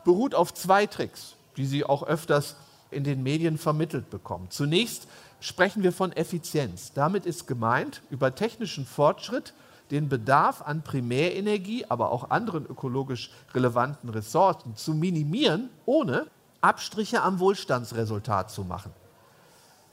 beruht 0.04 0.36
auf 0.36 0.54
zwei 0.54 0.88
Tricks, 0.88 1.36
die 1.56 1.66
Sie 1.66 1.86
auch 1.86 2.04
öfters 2.04 2.58
in 2.90 3.06
den 3.06 3.24
Medien 3.24 3.58
vermittelt 3.58 4.10
bekommen. 4.10 4.48
Zunächst 4.50 5.08
sprechen 5.40 5.84
wir 5.84 5.94
von 5.94 6.12
Effizienz. 6.12 6.92
Damit 6.94 7.26
ist 7.26 7.48
gemeint, 7.48 8.02
über 8.10 8.36
technischen 8.36 8.86
Fortschritt 8.86 9.54
den 9.90 10.10
Bedarf 10.10 10.62
an 10.62 10.82
Primärenergie, 10.82 11.86
aber 11.88 12.12
auch 12.12 12.30
anderen 12.30 12.66
ökologisch 12.66 13.32
relevanten 13.54 14.10
Ressourcen 14.10 14.76
zu 14.76 14.94
minimieren, 14.94 15.70
ohne 15.86 16.28
Abstriche 16.60 17.22
am 17.22 17.40
Wohlstandsresultat 17.40 18.52
zu 18.52 18.66
machen 18.66 18.92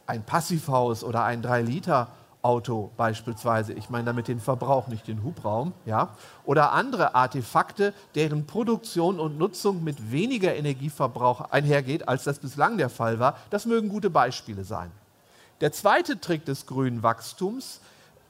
ein 0.08 0.24
Passivhaus 0.24 1.04
oder 1.04 1.24
ein 1.24 1.42
3 1.42 1.62
Liter 1.62 2.08
Auto 2.40 2.90
beispielsweise. 2.96 3.72
Ich 3.74 3.90
meine 3.90 4.06
damit 4.06 4.28
den 4.28 4.40
Verbrauch, 4.40 4.88
nicht 4.88 5.06
den 5.06 5.22
Hubraum. 5.22 5.72
Ja? 5.84 6.16
Oder 6.44 6.72
andere 6.72 7.14
Artefakte, 7.14 7.92
deren 8.14 8.46
Produktion 8.46 9.20
und 9.20 9.38
Nutzung 9.38 9.84
mit 9.84 10.10
weniger 10.10 10.54
Energieverbrauch 10.54 11.50
einhergeht, 11.50 12.08
als 12.08 12.24
das 12.24 12.38
bislang 12.38 12.78
der 12.78 12.88
Fall 12.88 13.18
war. 13.18 13.36
Das 13.50 13.66
mögen 13.66 13.88
gute 13.88 14.08
Beispiele 14.08 14.64
sein. 14.64 14.90
Der 15.60 15.72
zweite 15.72 16.20
Trick 16.20 16.44
des 16.44 16.66
grünen 16.66 17.02
Wachstums 17.02 17.80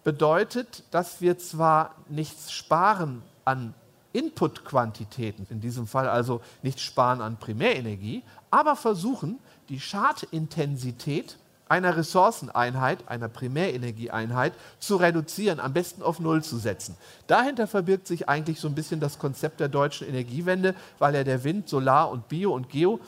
bedeutet, 0.03 0.83
dass 0.91 1.21
wir 1.21 1.39
zwar 1.39 1.95
nichts 2.09 2.51
sparen 2.51 3.23
an 3.45 3.75
Inputquantitäten, 4.15 5.47
in 5.51 5.61
diesem 5.61 5.87
Fall 5.87 6.09
also 6.09 6.41
nicht 6.63 6.81
sparen 6.81 7.21
an 7.21 7.37
Primärenergie, 7.37 8.25
aber 8.51 8.75
versuchen, 8.75 9.39
die 9.69 9.79
Schadintensität 9.79 11.39
einer 11.69 11.97
Ressourceneinheit, 11.97 13.09
einer 13.09 13.29
Primärenergieeinheit 13.29 14.53
zu 14.79 14.97
reduzieren, 14.97 15.61
am 15.61 15.73
besten 15.73 16.03
auf 16.03 16.21
Null 16.21 16.43
zu 16.43 16.59
setzen. 16.59 16.97
Dahinter 17.27 17.67
verbirgt 17.67 18.07
sich 18.07 18.29
eigentlich 18.29 18.61
so 18.61 18.69
ein 18.69 18.75
bisschen 18.75 19.01
das 19.01 19.19
Konzept 19.19 19.61
der 19.61 19.69
deutschen 19.69 20.09
Energiewende, 20.09 20.75
weil 20.99 21.15
ja 21.15 21.25
der 21.25 21.45
Wind, 21.45 21.69
Solar 21.69 22.11
und 22.11 22.29
Bio 22.29 22.55
und 22.55 22.69
Geo 22.69 23.01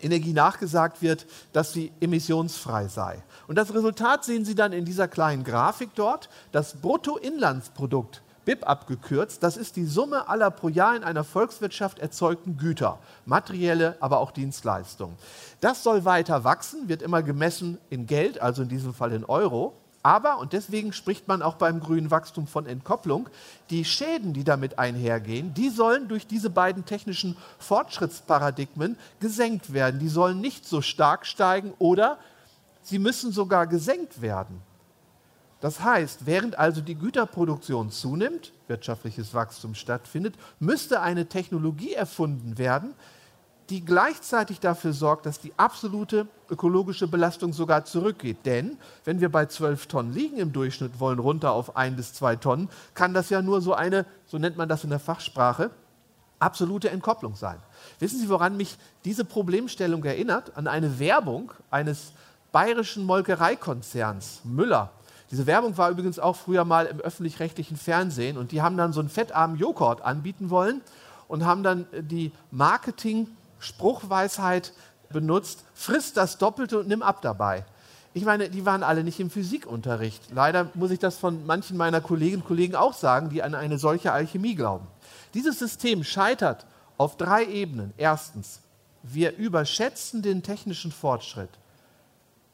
Energie 0.00 0.32
nachgesagt 0.32 1.00
wird, 1.00 1.26
dass 1.52 1.72
sie 1.72 1.92
emissionsfrei 2.00 2.88
sei. 2.88 3.22
Und 3.46 3.56
das 3.56 3.72
Resultat 3.72 4.24
sehen 4.24 4.44
Sie 4.44 4.54
dann 4.54 4.72
in 4.72 4.84
dieser 4.84 5.08
kleinen 5.08 5.44
Grafik 5.44 5.90
dort. 5.94 6.28
Das 6.52 6.74
Bruttoinlandsprodukt 6.74 8.22
BIP 8.46 8.66
abgekürzt, 8.66 9.42
das 9.42 9.58
ist 9.58 9.76
die 9.76 9.84
Summe 9.84 10.28
aller 10.28 10.50
pro 10.50 10.68
Jahr 10.68 10.96
in 10.96 11.04
einer 11.04 11.24
Volkswirtschaft 11.24 11.98
erzeugten 11.98 12.56
Güter, 12.56 12.98
materielle, 13.26 13.96
aber 14.00 14.20
auch 14.20 14.30
Dienstleistungen. 14.30 15.16
Das 15.60 15.82
soll 15.82 16.06
weiter 16.06 16.44
wachsen, 16.44 16.88
wird 16.88 17.02
immer 17.02 17.22
gemessen 17.22 17.76
in 17.90 18.06
Geld, 18.06 18.40
also 18.40 18.62
in 18.62 18.68
diesem 18.68 18.94
Fall 18.94 19.12
in 19.12 19.24
Euro. 19.24 19.74
Aber, 20.04 20.38
und 20.38 20.52
deswegen 20.52 20.92
spricht 20.92 21.26
man 21.26 21.42
auch 21.42 21.56
beim 21.56 21.80
grünen 21.80 22.12
Wachstum 22.12 22.46
von 22.46 22.66
Entkopplung, 22.66 23.28
die 23.70 23.84
Schäden, 23.84 24.32
die 24.32 24.44
damit 24.44 24.78
einhergehen, 24.78 25.52
die 25.52 25.68
sollen 25.68 26.06
durch 26.06 26.28
diese 26.28 26.48
beiden 26.48 26.84
technischen 26.84 27.36
Fortschrittsparadigmen 27.58 28.96
gesenkt 29.18 29.72
werden. 29.72 29.98
Die 29.98 30.08
sollen 30.08 30.40
nicht 30.40 30.64
so 30.64 30.80
stark 30.80 31.26
steigen 31.26 31.74
oder 31.80 32.18
sie 32.84 33.00
müssen 33.00 33.32
sogar 33.32 33.66
gesenkt 33.66 34.22
werden. 34.22 34.62
Das 35.60 35.80
heißt, 35.82 36.26
während 36.26 36.58
also 36.58 36.80
die 36.80 36.96
Güterproduktion 36.96 37.90
zunimmt, 37.90 38.52
wirtschaftliches 38.68 39.32
Wachstum 39.32 39.74
stattfindet, 39.74 40.34
müsste 40.60 41.00
eine 41.00 41.26
Technologie 41.26 41.94
erfunden 41.94 42.58
werden, 42.58 42.94
die 43.70 43.84
gleichzeitig 43.84 44.60
dafür 44.60 44.92
sorgt, 44.92 45.26
dass 45.26 45.40
die 45.40 45.52
absolute 45.56 46.28
ökologische 46.48 47.08
Belastung 47.08 47.52
sogar 47.52 47.84
zurückgeht. 47.84 48.38
Denn 48.44 48.78
wenn 49.04 49.20
wir 49.20 49.28
bei 49.28 49.46
12 49.46 49.86
Tonnen 49.86 50.12
liegen 50.12 50.36
im 50.36 50.52
Durchschnitt, 50.52 51.00
wollen 51.00 51.18
runter 51.18 51.52
auf 51.52 51.76
ein 51.76 51.96
bis 51.96 52.12
zwei 52.12 52.36
Tonnen, 52.36 52.68
kann 52.94 53.14
das 53.14 53.30
ja 53.30 53.42
nur 53.42 53.60
so 53.60 53.74
eine, 53.74 54.06
so 54.26 54.38
nennt 54.38 54.56
man 54.56 54.68
das 54.68 54.84
in 54.84 54.90
der 54.90 55.00
Fachsprache, 55.00 55.70
absolute 56.38 56.90
Entkopplung 56.90 57.34
sein. 57.34 57.58
Wissen 57.98 58.20
Sie, 58.20 58.28
woran 58.28 58.56
mich 58.56 58.76
diese 59.04 59.24
Problemstellung 59.24 60.04
erinnert? 60.04 60.56
An 60.56 60.68
eine 60.68 60.98
Werbung 60.98 61.50
eines 61.70 62.12
bayerischen 62.52 63.04
Molkereikonzerns 63.04 64.42
Müller 64.44 64.92
diese 65.30 65.46
Werbung 65.46 65.76
war 65.76 65.90
übrigens 65.90 66.18
auch 66.18 66.36
früher 66.36 66.64
mal 66.64 66.86
im 66.86 67.00
öffentlich-rechtlichen 67.00 67.76
Fernsehen 67.76 68.38
und 68.38 68.52
die 68.52 68.62
haben 68.62 68.76
dann 68.76 68.92
so 68.92 69.00
einen 69.00 69.08
fettarmen 69.08 69.58
Joghurt 69.58 70.02
anbieten 70.02 70.50
wollen 70.50 70.82
und 71.26 71.44
haben 71.44 71.64
dann 71.64 71.86
die 71.92 72.30
Marketing-Spruchweisheit 72.52 74.72
benutzt, 75.10 75.64
frisst 75.74 76.16
das 76.16 76.38
Doppelte 76.38 76.78
und 76.78 76.86
nimm 76.88 77.02
ab 77.02 77.22
dabei. 77.22 77.64
Ich 78.14 78.24
meine, 78.24 78.48
die 78.48 78.64
waren 78.64 78.82
alle 78.82 79.04
nicht 79.04 79.20
im 79.20 79.28
Physikunterricht. 79.28 80.30
Leider 80.32 80.70
muss 80.74 80.90
ich 80.90 80.98
das 80.98 81.18
von 81.18 81.44
manchen 81.44 81.76
meiner 81.76 82.00
Kolleginnen 82.00 82.40
und 82.42 82.48
Kollegen 82.48 82.74
auch 82.74 82.94
sagen, 82.94 83.28
die 83.28 83.42
an 83.42 83.54
eine 83.54 83.78
solche 83.78 84.12
Alchemie 84.12 84.54
glauben. 84.54 84.86
Dieses 85.34 85.58
System 85.58 86.02
scheitert 86.02 86.64
auf 86.96 87.18
drei 87.18 87.44
Ebenen. 87.44 87.92
Erstens, 87.98 88.60
wir 89.02 89.36
überschätzen 89.36 90.22
den 90.22 90.42
technischen 90.42 90.92
Fortschritt. 90.92 91.50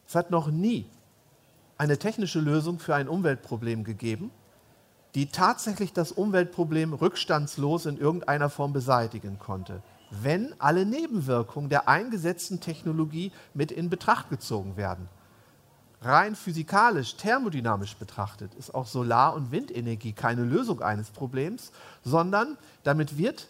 Es 0.09 0.17
hat 0.17 0.33
noch 0.33 0.49
nie 0.49 0.87
eine 1.83 1.99
technische 1.99 2.39
Lösung 2.39 2.79
für 2.79 2.95
ein 2.95 3.09
Umweltproblem 3.09 3.83
gegeben, 3.83 4.31
die 5.17 5.27
tatsächlich 5.27 5.93
das 5.93 6.13
Umweltproblem 6.13 6.93
rückstandslos 6.93 7.87
in 7.87 7.99
irgendeiner 7.99 8.51
Form 8.51 8.73
beseitigen 8.73 9.41
konnte, 9.41 9.83
wenn 10.13 10.55
alle 10.61 10.87
Nebenwirkungen 10.87 11.71
der 11.71 11.89
eingesetzten 11.89 12.61
Technologie 12.61 13.33
mit 13.53 13.73
in 13.73 13.91
Betracht 13.91 14.31
gezogen 14.31 14.77
werden. 14.77 15.09
Rein 16.03 16.37
physikalisch, 16.37 17.17
thermodynamisch 17.17 17.97
betrachtet 17.97 18.55
ist 18.55 18.77
auch 18.77 18.87
Solar- 18.87 19.35
und 19.35 19.51
Windenergie 19.51 20.13
keine 20.13 20.45
Lösung 20.45 20.83
eines 20.83 21.11
Problems, 21.11 21.73
sondern 22.05 22.57
damit 22.85 23.19
wird 23.19 23.49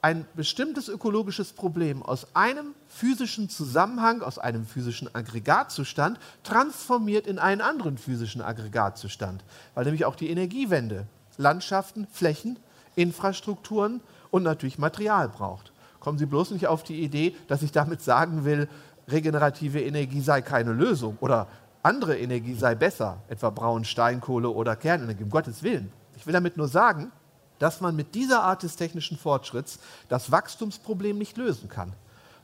ein 0.00 0.26
bestimmtes 0.36 0.88
ökologisches 0.88 1.52
Problem 1.52 2.02
aus 2.02 2.34
einem 2.36 2.74
physischen 2.86 3.48
Zusammenhang, 3.48 4.22
aus 4.22 4.38
einem 4.38 4.64
physischen 4.64 5.12
Aggregatzustand 5.12 6.18
transformiert 6.44 7.26
in 7.26 7.38
einen 7.38 7.60
anderen 7.60 7.98
physischen 7.98 8.40
Aggregatzustand, 8.40 9.42
weil 9.74 9.84
nämlich 9.84 10.04
auch 10.04 10.14
die 10.14 10.30
Energiewende 10.30 11.06
Landschaften, 11.36 12.06
Flächen, 12.12 12.58
Infrastrukturen 12.94 14.00
und 14.30 14.42
natürlich 14.42 14.78
Material 14.78 15.28
braucht. 15.28 15.72
Kommen 16.00 16.18
Sie 16.18 16.26
bloß 16.26 16.52
nicht 16.52 16.68
auf 16.68 16.84
die 16.84 17.02
Idee, 17.02 17.34
dass 17.48 17.62
ich 17.62 17.72
damit 17.72 18.02
sagen 18.02 18.44
will, 18.44 18.68
regenerative 19.08 19.80
Energie 19.80 20.20
sei 20.20 20.42
keine 20.42 20.72
Lösung 20.72 21.16
oder 21.20 21.48
andere 21.82 22.18
Energie 22.18 22.54
sei 22.54 22.74
besser, 22.74 23.18
etwa 23.28 23.50
Braun, 23.50 23.84
Steinkohle 23.84 24.50
oder 24.50 24.76
Kernenergie, 24.76 25.24
um 25.24 25.30
Gottes 25.30 25.62
Willen. 25.62 25.90
Ich 26.16 26.26
will 26.26 26.32
damit 26.32 26.56
nur 26.56 26.68
sagen, 26.68 27.10
dass 27.58 27.80
man 27.80 27.96
mit 27.96 28.14
dieser 28.14 28.42
Art 28.42 28.62
des 28.62 28.76
technischen 28.76 29.18
Fortschritts 29.18 29.78
das 30.08 30.30
Wachstumsproblem 30.30 31.18
nicht 31.18 31.36
lösen 31.36 31.68
kann, 31.68 31.92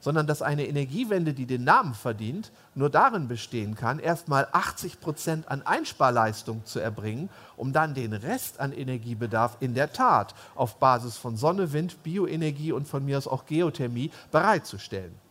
sondern 0.01 0.27
dass 0.27 0.43
eine 0.43 0.67
Energiewende, 0.67 1.33
die 1.33 1.47
den 1.47 1.65
Namen 1.65 1.95
verdient, 1.95 2.53
nur 2.75 2.91
darin 2.91 3.27
bestehen 3.27 3.75
kann, 3.75 3.99
erstmal 3.99 4.47
80 4.53 5.01
Prozent 5.01 5.49
an 5.49 5.63
Einsparleistung 5.63 6.65
zu 6.67 6.79
erbringen, 6.79 7.31
um 7.57 7.73
dann 7.73 7.95
den 7.95 8.13
Rest 8.13 8.61
an 8.61 8.73
Energiebedarf 8.73 9.57
in 9.61 9.75
der 9.75 9.93
Tat 9.93 10.35
auf 10.55 10.79
Basis 10.79 11.17
von 11.17 11.37
Sonne, 11.37 11.73
Wind, 11.73 12.03
Bioenergie 12.03 12.73
und 12.73 12.87
von 12.87 13.05
mir 13.05 13.17
aus 13.17 13.27
auch 13.27 13.47
Geothermie 13.47 14.11
bereitzustellen. 14.31 15.24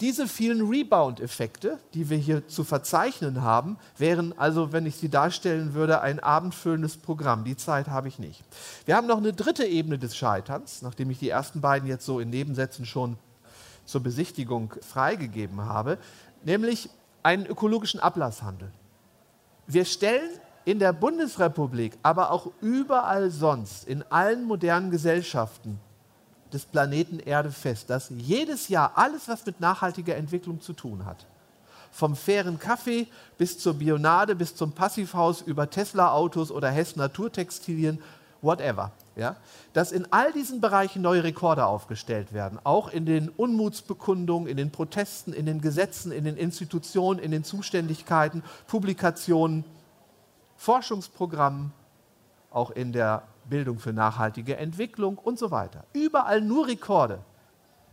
Diese 0.00 0.28
vielen 0.28 0.68
Rebound-Effekte, 0.68 1.78
die 1.92 2.08
wir 2.08 2.18
hier 2.18 2.46
zu 2.46 2.62
verzeichnen 2.62 3.42
haben, 3.42 3.78
wären 3.96 4.32
also, 4.38 4.72
wenn 4.72 4.86
ich 4.86 4.94
sie 4.94 5.08
darstellen 5.08 5.74
würde, 5.74 6.00
ein 6.02 6.20
abendfüllendes 6.20 6.98
Programm. 6.98 7.42
Die 7.42 7.56
Zeit 7.56 7.88
habe 7.88 8.06
ich 8.06 8.20
nicht. 8.20 8.44
Wir 8.84 8.94
haben 8.94 9.08
noch 9.08 9.16
eine 9.18 9.32
dritte 9.32 9.64
Ebene 9.64 9.98
des 9.98 10.16
Scheiterns, 10.16 10.82
nachdem 10.82 11.10
ich 11.10 11.18
die 11.18 11.30
ersten 11.30 11.60
beiden 11.60 11.88
jetzt 11.88 12.06
so 12.06 12.20
in 12.20 12.30
Nebensätzen 12.30 12.86
schon 12.86 13.16
zur 13.84 14.00
Besichtigung 14.00 14.72
freigegeben 14.82 15.62
habe, 15.62 15.98
nämlich 16.44 16.90
einen 17.24 17.46
ökologischen 17.46 17.98
Ablasshandel. 17.98 18.70
Wir 19.66 19.84
stellen 19.84 20.30
in 20.64 20.78
der 20.78 20.92
Bundesrepublik, 20.92 21.98
aber 22.04 22.30
auch 22.30 22.52
überall 22.60 23.30
sonst, 23.30 23.88
in 23.88 24.04
allen 24.10 24.44
modernen 24.44 24.92
Gesellschaften, 24.92 25.80
des 26.52 26.64
Planeten 26.64 27.18
Erde 27.18 27.50
fest, 27.50 27.90
dass 27.90 28.10
jedes 28.10 28.68
Jahr 28.68 28.92
alles, 28.96 29.28
was 29.28 29.44
mit 29.46 29.60
nachhaltiger 29.60 30.16
Entwicklung 30.16 30.60
zu 30.60 30.72
tun 30.72 31.04
hat, 31.04 31.26
vom 31.90 32.16
fairen 32.16 32.58
Kaffee 32.58 33.06
bis 33.36 33.58
zur 33.58 33.74
Bionade, 33.74 34.34
bis 34.34 34.54
zum 34.54 34.72
Passivhaus 34.72 35.42
über 35.42 35.70
Tesla-Autos 35.70 36.50
oder 36.50 36.70
Hess 36.70 36.96
Naturtextilien, 36.96 37.98
whatever, 38.40 38.92
ja, 39.16 39.36
dass 39.72 39.92
in 39.92 40.06
all 40.12 40.32
diesen 40.32 40.60
Bereichen 40.60 41.02
neue 41.02 41.24
Rekorde 41.24 41.66
aufgestellt 41.66 42.32
werden, 42.32 42.58
auch 42.62 42.88
in 42.88 43.04
den 43.04 43.28
Unmutsbekundungen, 43.28 44.48
in 44.48 44.56
den 44.56 44.70
Protesten, 44.70 45.32
in 45.32 45.46
den 45.46 45.60
Gesetzen, 45.60 46.12
in 46.12 46.24
den 46.24 46.36
Institutionen, 46.36 47.18
in 47.18 47.30
den 47.30 47.44
Zuständigkeiten, 47.44 48.42
Publikationen, 48.66 49.64
Forschungsprogrammen, 50.56 51.72
auch 52.50 52.70
in 52.70 52.92
der 52.92 53.22
Bildung 53.48 53.78
für 53.78 53.92
nachhaltige 53.92 54.56
Entwicklung 54.56 55.18
und 55.18 55.38
so 55.38 55.50
weiter. 55.50 55.84
Überall 55.92 56.40
nur 56.40 56.66
Rekorde. 56.66 57.20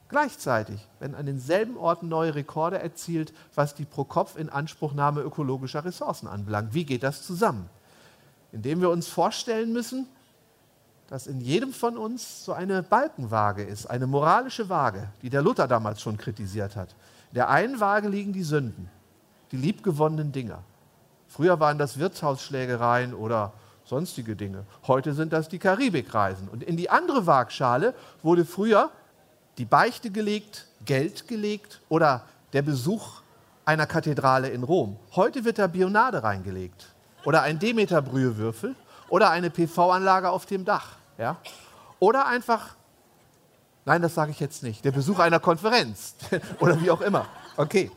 Gleichzeitig 0.08 0.88
werden 1.00 1.16
an 1.16 1.26
denselben 1.26 1.78
Orten 1.78 2.08
neue 2.08 2.36
Rekorde 2.36 2.80
erzielt, 2.80 3.34
was 3.56 3.74
die 3.74 3.86
Pro-Kopf-Inanspruchnahme 3.86 5.22
ökologischer 5.22 5.84
Ressourcen 5.84 6.28
anbelangt. 6.28 6.74
Wie 6.74 6.86
geht 6.86 7.04
das 7.04 7.24
zusammen? 7.24 7.70
Indem 8.52 8.82
wir 8.82 8.92
uns 8.92 9.08
vorstellen 9.08 9.74
müssen, 9.74 10.08
dass 11.08 11.28
in 11.28 11.42
jedem 11.42 11.74
von 11.74 11.98
uns 11.98 12.46
so 12.46 12.54
eine 12.54 12.84
Balkenwaage 12.84 13.64
ist, 13.64 13.88
eine 13.88 14.08
moralische 14.08 14.70
Waage, 14.70 15.10
die 15.22 15.30
der 15.30 15.42
Luther 15.42 15.68
damals 15.68 16.02
schon 16.02 16.18
kritisiert 16.18 16.76
hat. 16.76 16.96
In 17.32 17.36
der 17.36 17.50
einen 17.50 17.80
Waage 17.80 18.08
liegen 18.08 18.34
die 18.34 18.44
Sünden, 18.44 18.90
die 19.52 19.58
liebgewonnenen 19.58 20.32
Dinge. 20.32 20.60
Früher 21.28 21.60
waren 21.60 21.78
das 21.78 22.00
Wirtshausschlägereien 22.00 23.14
oder 23.14 23.54
sonstige 23.86 24.36
Dinge. 24.36 24.66
Heute 24.88 25.14
sind 25.14 25.32
das 25.32 25.48
die 25.48 25.60
Karibikreisen. 25.60 26.50
Und 26.50 26.64
in 26.64 26.76
die 26.76 26.90
andere 26.90 27.26
Waagschale 27.26 27.94
wurde 28.24 28.44
früher 28.46 28.90
die 29.58 29.66
Beichte 29.66 30.12
gelegt, 30.12 30.66
Geld 30.84 31.28
gelegt 31.28 31.82
oder 31.88 32.24
der 32.54 32.62
Besuch 32.62 33.22
einer 33.64 33.86
Kathedrale 33.86 34.50
in 34.50 34.64
Rom. 34.64 34.98
Heute 35.16 35.46
wird 35.46 35.60
da 35.60 35.68
Bionade 35.68 36.24
reingelegt. 36.24 36.88
oder 37.26 37.42
ein 37.42 37.58
Demeter-Brühewürfel 37.58 38.76
oder 39.10 39.32
eine 39.32 39.50
PV-Anlage 39.50 40.30
auf 40.30 40.46
dem 40.46 40.64
Dach. 40.64 40.98
Ja? 41.18 41.38
Oder 42.00 42.28
einfach, 42.28 42.76
nein, 43.86 44.02
das 44.02 44.14
sage 44.14 44.32
ich 44.32 44.40
jetzt 44.40 44.62
nicht, 44.62 44.86
der 44.86 44.92
Besuch 44.92 45.20
einer 45.20 45.40
Konferenz 45.40 46.16
oder 46.60 46.80
wie 46.82 46.92
auch 46.92 47.02
immer. 47.02 47.26
Okay. 47.58 47.92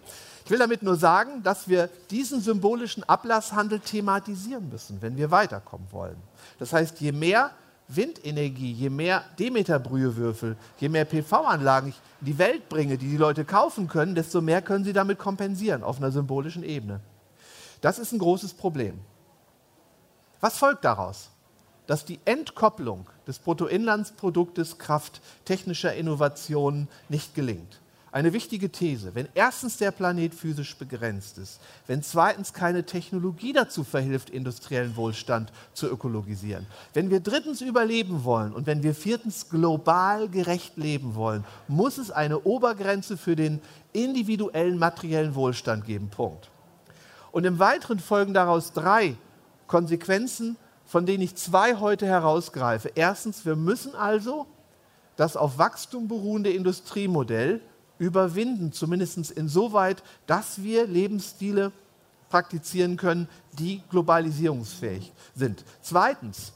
Ich 0.49 0.51
will 0.51 0.61
damit 0.61 0.83
nur 0.83 0.97
sagen, 0.97 1.43
dass 1.43 1.69
wir 1.69 1.91
diesen 2.09 2.41
symbolischen 2.41 3.05
Ablasshandel 3.05 3.81
thematisieren 3.81 4.71
müssen, 4.71 5.03
wenn 5.03 5.19
wir 5.19 5.31
weiterkommen 5.31 5.87
wollen. 5.91 6.17
Das 6.59 6.73
heißt, 6.73 7.03
je 7.03 7.13
mehr 7.13 7.51
Windenergie, 7.87 8.73
je 8.73 8.89
mehr 8.89 9.25
Demeter-Brühewürfel, 9.39 10.57
je 10.79 10.89
mehr 10.89 11.05
PV-Anlagen 11.05 11.89
ich 11.91 12.01
in 12.21 12.27
die 12.29 12.39
Welt 12.39 12.71
bringe, 12.71 12.97
die 12.97 13.11
die 13.11 13.19
Leute 13.19 13.45
kaufen 13.45 13.89
können, 13.89 14.15
desto 14.15 14.41
mehr 14.41 14.63
können 14.63 14.87
sie 14.87 14.95
damit 14.95 15.19
kompensieren 15.19 15.83
auf 15.83 15.99
einer 15.99 16.13
symbolischen 16.13 16.63
Ebene. 16.63 17.01
Das 17.83 17.99
ist 17.99 18.13
ein 18.13 18.19
großes 18.19 18.55
Problem. 18.55 19.01
Was 20.41 20.57
folgt 20.57 20.83
daraus? 20.83 21.29
Dass 21.87 22.07
die 22.07 22.21
Entkopplung 22.25 23.05
des 23.27 23.39
Bruttoinlandsproduktes 23.39 24.79
Kraft 24.79 25.21
technischer 25.45 25.93
Innovationen 25.93 26.89
nicht 27.11 27.35
gelingt. 27.35 27.81
Eine 28.19 28.33
wichtige 28.33 28.73
These. 28.73 29.15
Wenn 29.15 29.29
erstens 29.33 29.77
der 29.77 29.93
Planet 29.93 30.35
physisch 30.35 30.77
begrenzt 30.77 31.39
ist, 31.39 31.61
wenn 31.87 32.03
zweitens 32.03 32.53
keine 32.53 32.83
Technologie 32.83 33.53
dazu 33.53 33.85
verhilft, 33.85 34.29
industriellen 34.31 34.97
Wohlstand 34.97 35.53
zu 35.73 35.87
ökologisieren, 35.87 36.67
wenn 36.95 37.11
wir 37.11 37.21
drittens 37.21 37.61
überleben 37.61 38.25
wollen 38.25 38.55
und 38.55 38.67
wenn 38.67 38.83
wir 38.83 38.97
viertens 38.97 39.49
global 39.49 40.29
gerecht 40.29 40.77
leben 40.77 41.15
wollen, 41.15 41.45
muss 41.69 41.97
es 41.97 42.11
eine 42.11 42.41
Obergrenze 42.41 43.17
für 43.17 43.37
den 43.37 43.61
individuellen 43.93 44.79
materiellen 44.79 45.37
Wohlstand 45.37 45.85
geben. 45.85 46.09
Punkt. 46.09 46.51
Und 47.31 47.45
im 47.45 47.61
Weiteren 47.61 48.01
folgen 48.01 48.35
daraus 48.35 48.73
drei 48.73 49.15
Konsequenzen, 49.69 50.57
von 50.87 51.07
denen 51.07 51.23
ich 51.23 51.37
zwei 51.37 51.77
heute 51.77 52.07
herausgreife. 52.07 52.91
Erstens, 52.97 53.47
wir 53.47 53.55
müssen 53.55 53.95
also 53.95 54.49
das 55.15 55.37
auf 55.37 55.59
Wachstum 55.59 56.09
beruhende 56.09 56.51
Industriemodell 56.51 57.61
überwinden, 57.99 58.73
zumindest 58.73 59.31
insoweit, 59.31 60.03
dass 60.27 60.63
wir 60.63 60.87
Lebensstile 60.87 61.73
praktizieren 62.29 62.97
können, 62.97 63.29
die 63.59 63.83
globalisierungsfähig 63.91 65.13
sind. 65.35 65.65
Zweitens, 65.81 66.53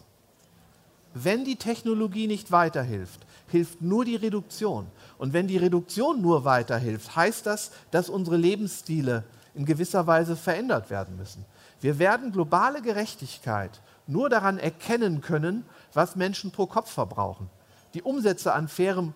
wenn 1.14 1.44
die 1.44 1.56
Technologie 1.56 2.26
nicht 2.26 2.52
weiterhilft, 2.52 3.26
hilft 3.48 3.82
nur 3.82 4.04
die 4.04 4.16
Reduktion. 4.16 4.86
Und 5.18 5.32
wenn 5.32 5.46
die 5.46 5.58
Reduktion 5.58 6.22
nur 6.22 6.44
weiterhilft, 6.44 7.14
heißt 7.16 7.46
das, 7.46 7.70
dass 7.90 8.08
unsere 8.08 8.36
Lebensstile 8.36 9.24
in 9.54 9.66
gewisser 9.66 10.06
Weise 10.06 10.36
verändert 10.36 10.88
werden 10.88 11.16
müssen. 11.16 11.44
Wir 11.80 11.98
werden 11.98 12.32
globale 12.32 12.80
Gerechtigkeit 12.80 13.82
nur 14.06 14.30
daran 14.30 14.58
erkennen 14.58 15.20
können, 15.20 15.64
was 15.92 16.16
Menschen 16.16 16.50
pro 16.50 16.66
Kopf 16.66 16.90
verbrauchen. 16.90 17.50
Die 17.94 18.02
Umsätze 18.02 18.54
an 18.54 18.68
fairem 18.68 19.14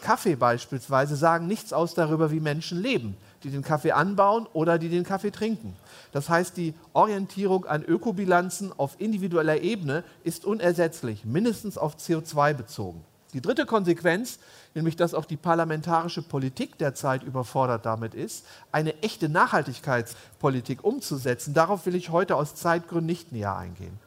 Kaffee 0.00 0.36
beispielsweise 0.36 1.16
sagen 1.16 1.46
nichts 1.46 1.72
aus 1.72 1.94
darüber, 1.94 2.30
wie 2.30 2.40
Menschen 2.40 2.80
leben, 2.80 3.16
die 3.42 3.50
den 3.50 3.62
Kaffee 3.62 3.92
anbauen 3.92 4.46
oder 4.52 4.78
die 4.78 4.88
den 4.88 5.04
Kaffee 5.04 5.32
trinken. 5.32 5.74
Das 6.12 6.28
heißt, 6.28 6.56
die 6.56 6.74
Orientierung 6.92 7.66
an 7.66 7.82
Ökobilanzen 7.82 8.72
auf 8.76 8.94
individueller 8.98 9.60
Ebene 9.60 10.04
ist 10.22 10.44
unersetzlich, 10.44 11.24
mindestens 11.24 11.78
auf 11.78 11.96
CO2 11.96 12.54
bezogen. 12.54 13.04
Die 13.32 13.40
dritte 13.40 13.64
Konsequenz, 13.64 14.38
nämlich 14.74 14.94
dass 14.94 15.14
auch 15.14 15.24
die 15.24 15.38
parlamentarische 15.38 16.22
Politik 16.22 16.76
derzeit 16.78 17.22
überfordert 17.22 17.86
damit 17.86 18.14
ist, 18.14 18.44
eine 18.72 19.02
echte 19.02 19.28
Nachhaltigkeitspolitik 19.28 20.84
umzusetzen. 20.84 21.54
Darauf 21.54 21.86
will 21.86 21.94
ich 21.94 22.10
heute 22.10 22.36
aus 22.36 22.54
Zeitgründen 22.54 23.06
nicht 23.06 23.32
näher 23.32 23.56
eingehen. 23.56 23.98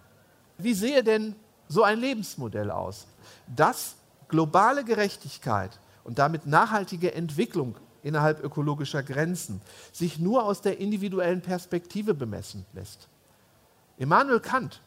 Wie 0.58 0.76
sehe 0.76 1.04
denn 1.04 1.36
so 1.68 1.84
ein 1.84 2.00
Lebensmodell 2.00 2.70
aus? 2.70 3.08
Das 3.48 3.96
globale 4.36 4.84
Gerechtigkeit 4.84 5.80
und 6.04 6.20
damit 6.20 6.46
nachhaltige 6.46 7.14
Entwicklung 7.14 7.78
innerhalb 8.04 8.44
ökologischer 8.44 9.02
Grenzen 9.02 9.62
sich 9.94 10.20
nur 10.20 10.44
aus 10.44 10.62
der 10.62 10.78
individuellen 10.80 11.42
Perspektive 11.42 12.14
bemessen 12.14 12.66
lässt. 12.74 13.08
Immanuel 13.98 14.42
Kant 14.42 14.82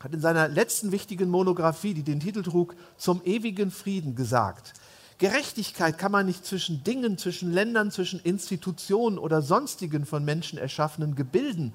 hat 0.00 0.12
in 0.12 0.20
seiner 0.20 0.48
letzten 0.48 0.90
wichtigen 0.90 1.30
Monographie, 1.30 1.94
die 1.94 2.02
den 2.02 2.18
Titel 2.18 2.42
trug, 2.42 2.74
zum 2.96 3.22
ewigen 3.24 3.70
Frieden 3.70 4.16
gesagt, 4.16 4.74
Gerechtigkeit 5.18 5.96
kann 5.96 6.10
man 6.10 6.26
nicht 6.26 6.44
zwischen 6.44 6.82
Dingen, 6.82 7.18
zwischen 7.18 7.52
Ländern, 7.52 7.92
zwischen 7.92 8.18
Institutionen 8.18 9.16
oder 9.16 9.42
sonstigen 9.42 10.04
von 10.04 10.24
Menschen 10.24 10.58
erschaffenen 10.58 11.14
Gebilden 11.14 11.72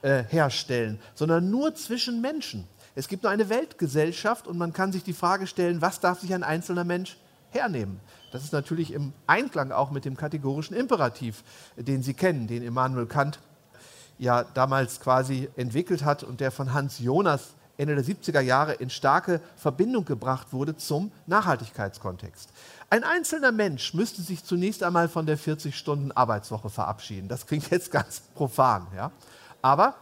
äh, 0.00 0.24
herstellen, 0.24 0.98
sondern 1.14 1.50
nur 1.50 1.74
zwischen 1.74 2.22
Menschen. 2.22 2.64
Es 2.94 3.08
gibt 3.08 3.22
nur 3.22 3.32
eine 3.32 3.48
Weltgesellschaft 3.48 4.46
und 4.46 4.58
man 4.58 4.72
kann 4.72 4.92
sich 4.92 5.04
die 5.04 5.12
Frage 5.12 5.46
stellen, 5.46 5.80
was 5.80 6.00
darf 6.00 6.20
sich 6.20 6.34
ein 6.34 6.42
einzelner 6.42 6.84
Mensch 6.84 7.16
hernehmen? 7.50 8.00
Das 8.32 8.44
ist 8.44 8.52
natürlich 8.52 8.92
im 8.92 9.12
Einklang 9.26 9.72
auch 9.72 9.90
mit 9.90 10.04
dem 10.04 10.16
kategorischen 10.16 10.76
Imperativ, 10.76 11.42
den 11.76 12.02
Sie 12.02 12.14
kennen, 12.14 12.46
den 12.46 12.62
Immanuel 12.62 13.06
Kant 13.06 13.40
ja 14.18 14.44
damals 14.44 15.00
quasi 15.00 15.48
entwickelt 15.56 16.04
hat 16.04 16.22
und 16.22 16.40
der 16.40 16.50
von 16.50 16.72
Hans 16.74 16.98
Jonas 16.98 17.54
Ende 17.80 17.94
der 17.94 18.04
70er 18.04 18.40
Jahre 18.40 18.74
in 18.74 18.90
starke 18.90 19.40
Verbindung 19.56 20.04
gebracht 20.04 20.52
wurde 20.52 20.76
zum 20.76 21.10
Nachhaltigkeitskontext. 21.26 22.50
Ein 22.90 23.04
einzelner 23.04 23.52
Mensch 23.52 23.94
müsste 23.94 24.20
sich 24.20 24.44
zunächst 24.44 24.82
einmal 24.82 25.08
von 25.08 25.24
der 25.24 25.38
40-Stunden-Arbeitswoche 25.38 26.68
verabschieden. 26.68 27.28
Das 27.28 27.46
klingt 27.46 27.70
jetzt 27.70 27.90
ganz 27.90 28.20
profan, 28.34 28.86
ja. 28.94 29.10
Aber 29.62 29.94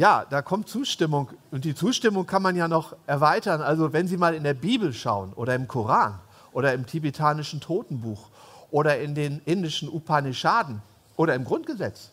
ja, 0.00 0.24
da 0.30 0.40
kommt 0.40 0.66
Zustimmung 0.66 1.28
und 1.50 1.66
die 1.66 1.74
Zustimmung 1.74 2.24
kann 2.24 2.40
man 2.40 2.56
ja 2.56 2.68
noch 2.68 2.96
erweitern. 3.06 3.60
Also 3.60 3.92
wenn 3.92 4.08
Sie 4.08 4.16
mal 4.16 4.34
in 4.34 4.44
der 4.44 4.54
Bibel 4.54 4.94
schauen 4.94 5.34
oder 5.34 5.54
im 5.54 5.68
Koran 5.68 6.18
oder 6.52 6.72
im 6.72 6.86
tibetanischen 6.86 7.60
Totenbuch 7.60 8.30
oder 8.70 8.98
in 8.98 9.14
den 9.14 9.42
indischen 9.44 9.90
Upanishaden 9.90 10.80
oder 11.18 11.34
im 11.34 11.44
Grundgesetz 11.44 12.12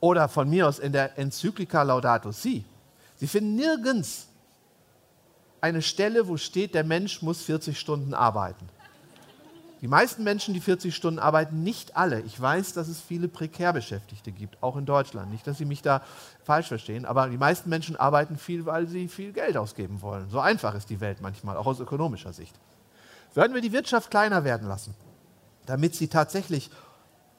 oder 0.00 0.28
von 0.28 0.50
mir 0.50 0.66
aus 0.66 0.80
in 0.80 0.90
der 0.90 1.16
Enzyklika 1.16 1.82
Laudato 1.82 2.32
Si, 2.32 2.64
Sie 3.18 3.28
finden 3.28 3.54
nirgends 3.54 4.26
eine 5.60 5.80
Stelle, 5.80 6.26
wo 6.26 6.36
steht, 6.36 6.74
der 6.74 6.82
Mensch 6.82 7.22
muss 7.22 7.42
40 7.42 7.78
Stunden 7.78 8.14
arbeiten. 8.14 8.68
Die 9.84 9.88
meisten 9.88 10.24
Menschen, 10.24 10.54
die 10.54 10.62
40 10.62 10.96
Stunden 10.96 11.18
arbeiten, 11.18 11.62
nicht 11.62 11.94
alle. 11.94 12.22
Ich 12.22 12.40
weiß, 12.40 12.72
dass 12.72 12.88
es 12.88 13.02
viele 13.02 13.28
prekär 13.28 13.74
Beschäftigte 13.74 14.32
gibt, 14.32 14.62
auch 14.62 14.78
in 14.78 14.86
Deutschland. 14.86 15.30
Nicht, 15.30 15.46
dass 15.46 15.58
Sie 15.58 15.66
mich 15.66 15.82
da 15.82 16.00
falsch 16.42 16.68
verstehen, 16.68 17.04
aber 17.04 17.28
die 17.28 17.36
meisten 17.36 17.68
Menschen 17.68 17.94
arbeiten 17.94 18.38
viel, 18.38 18.64
weil 18.64 18.88
sie 18.88 19.08
viel 19.08 19.34
Geld 19.34 19.58
ausgeben 19.58 20.00
wollen. 20.00 20.30
So 20.30 20.40
einfach 20.40 20.74
ist 20.74 20.88
die 20.88 21.02
Welt 21.02 21.18
manchmal, 21.20 21.58
auch 21.58 21.66
aus 21.66 21.80
ökonomischer 21.80 22.32
Sicht. 22.32 22.54
Würden 23.34 23.52
wir 23.52 23.60
die 23.60 23.72
Wirtschaft 23.72 24.10
kleiner 24.10 24.42
werden 24.42 24.68
lassen, 24.68 24.94
damit 25.66 25.94
sie 25.94 26.08
tatsächlich 26.08 26.70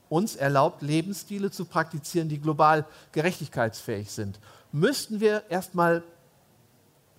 uns 0.07 0.35
erlaubt, 0.35 0.83
Lebensstile 0.83 1.49
zu 1.49 1.65
praktizieren, 1.65 2.29
die 2.29 2.39
global 2.39 2.85
gerechtigkeitsfähig 3.11 4.11
sind, 4.11 4.39
müssten 4.71 5.19
wir 5.19 5.41
erstmal 5.49 6.03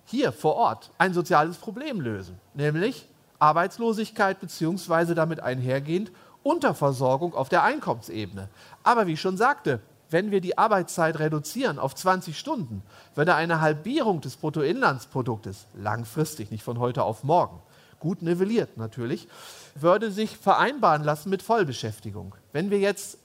hier 0.05 0.31
vor 0.31 0.55
Ort 0.55 0.89
ein 0.97 1.13
soziales 1.13 1.57
Problem 1.57 1.99
lösen, 1.99 2.39
nämlich 2.53 3.09
Arbeitslosigkeit 3.39 4.39
beziehungsweise 4.39 5.15
damit 5.15 5.39
einhergehend 5.39 6.11
Unterversorgung 6.43 7.33
auf 7.33 7.49
der 7.49 7.63
Einkommensebene. 7.63 8.49
Aber 8.83 9.07
wie 9.07 9.13
ich 9.13 9.21
schon 9.21 9.37
sagte, 9.37 9.81
wenn 10.09 10.31
wir 10.31 10.39
die 10.39 10.57
Arbeitszeit 10.57 11.19
reduzieren 11.19 11.79
auf 11.79 11.93
20 11.93 12.37
Stunden, 12.37 12.81
würde 13.15 13.35
eine 13.35 13.59
Halbierung 13.59 14.21
des 14.21 14.37
Bruttoinlandsproduktes 14.37 15.67
langfristig, 15.75 16.49
nicht 16.49 16.63
von 16.63 16.79
heute 16.79 17.03
auf 17.03 17.23
morgen, 17.23 17.61
gut 17.99 18.21
nivelliert 18.21 18.77
natürlich, 18.77 19.27
würde 19.75 20.11
sich 20.11 20.37
vereinbaren 20.37 21.03
lassen 21.03 21.29
mit 21.29 21.41
Vollbeschäftigung. 21.41 22.35
Wenn 22.53 22.71
wir 22.71 22.79
jetzt 22.79 23.17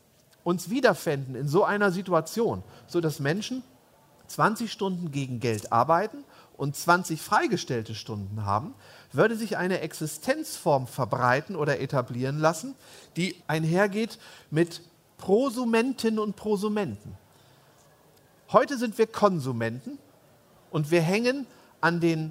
uns 0.45 0.71
wiederfänden 0.71 1.37
in 1.37 1.47
so 1.47 1.63
einer 1.63 1.93
Situation, 1.93 2.65
so 2.89 3.01
dass 3.01 3.21
Menschen 3.21 3.63
20 4.27 4.73
Stunden 4.73 5.13
gegen 5.13 5.41
Geld 5.41 5.73
arbeiten 5.73 6.25
und 6.63 6.77
20 6.77 7.21
freigestellte 7.21 7.93
Stunden 7.93 8.47
haben, 8.47 8.73
würde 9.11 9.35
sich 9.35 9.57
eine 9.57 9.81
Existenzform 9.81 10.87
verbreiten 10.87 11.57
oder 11.57 11.81
etablieren 11.81 12.39
lassen, 12.39 12.77
die 13.17 13.35
einhergeht 13.49 14.21
mit 14.49 14.81
Prosumentinnen 15.19 16.21
und 16.21 16.37
Prosumenten. 16.37 17.19
Heute 18.53 18.79
sind 18.79 18.97
wir 18.97 19.09
Konsumenten 19.09 19.99
und 20.71 20.93
wir 20.93 21.01
hängen 21.03 21.49
an 21.81 21.99
den 21.99 22.31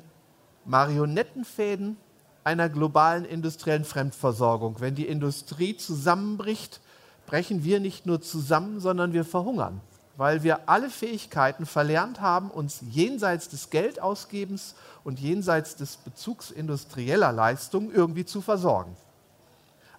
Marionettenfäden 0.63 1.97
einer 2.45 2.69
globalen 2.69 3.25
industriellen 3.25 3.83
Fremdversorgung. 3.83 4.77
Wenn 4.79 4.95
die 4.95 5.07
Industrie 5.07 5.75
zusammenbricht, 5.75 6.79
brechen 7.25 7.65
wir 7.65 7.81
nicht 7.81 8.05
nur 8.05 8.21
zusammen, 8.21 8.79
sondern 8.79 9.11
wir 9.11 9.25
verhungern 9.25 9.81
weil 10.17 10.43
wir 10.43 10.69
alle 10.69 10.89
Fähigkeiten 10.89 11.65
verlernt 11.65 12.21
haben, 12.21 12.51
uns 12.51 12.81
jenseits 12.89 13.49
des 13.49 13.69
Geldausgebens 13.69 14.75
und 15.03 15.19
jenseits 15.19 15.75
des 15.75 15.97
Bezugs 15.97 16.51
industrieller 16.51 17.31
Leistungen 17.31 17.91
irgendwie 17.91 18.25
zu 18.25 18.41
versorgen. 18.41 18.95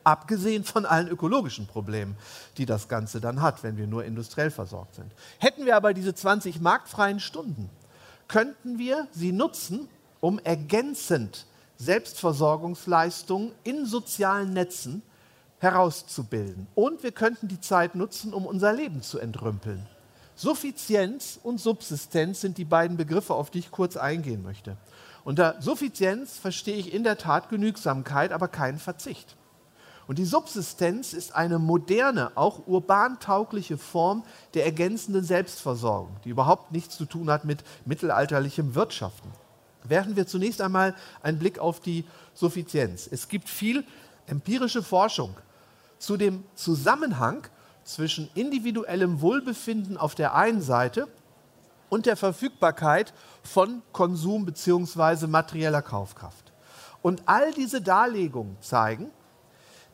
Abgesehen 0.05 0.65
von 0.65 0.85
allen 0.85 1.09
ökologischen 1.09 1.67
Problemen, 1.67 2.17
die 2.57 2.67
das 2.67 2.89
Ganze 2.89 3.21
dann 3.21 3.41
hat, 3.41 3.63
wenn 3.63 3.77
wir 3.77 3.87
nur 3.87 4.05
industriell 4.05 4.51
versorgt 4.51 4.97
sind. 4.97 5.13
Hätten 5.39 5.65
wir 5.65 5.77
aber 5.77 5.95
diese 5.95 6.15
20 6.15 6.61
marktfreien 6.61 7.21
Stunden, 7.21 7.71
könnten 8.27 8.79
wir 8.79 9.07
sie 9.13 9.33
nutzen, 9.33 9.89
um 10.21 10.39
ergänzend 10.41 11.47
Selbstversorgungsleistungen 11.79 13.53
in 13.65 13.87
sozialen 13.87 14.53
Netzen 14.53 15.03
herauszubilden. 15.59 16.67
Und 16.75 17.03
wir 17.03 17.13
könnten 17.13 17.47
die 17.47 17.61
Zeit 17.61 17.95
nutzen, 17.95 18.35
um 18.35 18.47
unser 18.47 18.73
Leben 18.73 19.03
zu 19.03 19.19
entrümpeln. 19.19 19.87
Suffizienz 20.35 21.39
und 21.43 21.61
Subsistenz 21.61 22.41
sind 22.41 22.59
die 22.59 22.65
beiden 22.65 22.97
Begriffe, 22.97 23.35
auf 23.35 23.51
die 23.51 23.61
ich 23.61 23.71
kurz 23.71 23.97
eingehen 23.97 24.43
möchte. 24.43 24.77
Unter 25.25 25.61
Suffizienz 25.61 26.39
verstehe 26.39 26.77
ich 26.77 26.93
in 26.93 27.05
der 27.05 27.19
Tat 27.19 27.49
Genügsamkeit, 27.49 28.33
aber 28.33 28.49
keinen 28.49 28.79
Verzicht. 28.79 29.37
Und 30.09 30.19
die 30.19 30.25
Subsistenz 30.25 31.13
ist 31.13 31.35
eine 31.35 31.59
moderne, 31.59 32.33
auch 32.35 32.67
urban 32.67 33.21
taugliche 33.21 33.79
Form 33.79 34.25
der 34.55 34.65
ergänzenden 34.65 35.25
Selbstversorgung, 35.25 36.17
die 36.25 36.31
überhaupt 36.31 36.73
nichts 36.73 36.97
zu 36.97 37.05
tun 37.05 37.31
hat 37.31 37.45
mit 37.45 37.63
mittelalterlichem 37.85 38.75
Wirtschaften. 38.75 39.31
Werfen 39.85 40.17
wir 40.17 40.27
zunächst 40.27 40.61
einmal 40.61 40.95
einen 41.23 41.39
Blick 41.39 41.59
auf 41.59 41.81
die 41.81 42.05
Suffizienz. 42.35 43.09
Es 43.11 43.29
gibt 43.29 43.49
viel 43.49 43.85
empirische 44.27 44.83
Forschung 44.83 45.37
zu 45.99 46.17
dem 46.17 46.45
Zusammenhang 46.55 47.47
zwischen 47.85 48.29
individuellem 48.35 49.21
Wohlbefinden 49.21 49.97
auf 49.97 50.15
der 50.15 50.35
einen 50.35 50.63
Seite 50.63 51.09
und 51.89 52.07
der 52.07 52.17
Verfügbarkeit 52.17 53.13
von 53.43 53.83
Konsum 53.93 54.47
bzw. 54.47 55.27
materieller 55.27 55.83
Kaufkraft. 55.83 56.53
Und 57.03 57.23
all 57.27 57.53
diese 57.53 57.83
Darlegungen 57.83 58.57
zeigen, 58.61 59.11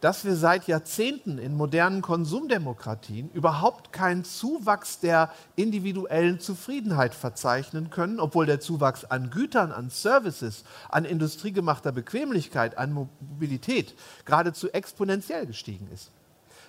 dass 0.01 0.25
wir 0.25 0.37
seit 0.37 0.69
Jahrzehnten 0.69 1.39
in 1.39 1.57
modernen 1.57 2.03
Konsumdemokratien 2.03 3.31
überhaupt 3.33 3.93
keinen 3.93 4.25
Zuwachs 4.25 5.01
der 5.01 5.33
individuellen 5.57 6.39
Zufriedenheit 6.39 7.15
verzeichnen 7.15 7.91
können, 7.91 8.21
obwohl 8.21 8.47
der 8.47 8.61
Zuwachs 8.61 9.05
an 9.05 9.31
Gütern, 9.31 9.73
an 9.73 9.91
Services, 9.91 10.65
an 10.89 11.05
industriegemachter 11.05 11.91
Bequemlichkeit, 11.91 12.79
an 12.79 12.93
Mobilität 12.93 13.95
geradezu 14.25 14.71
exponentiell 14.71 15.47
gestiegen 15.47 15.89
ist. 15.93 16.13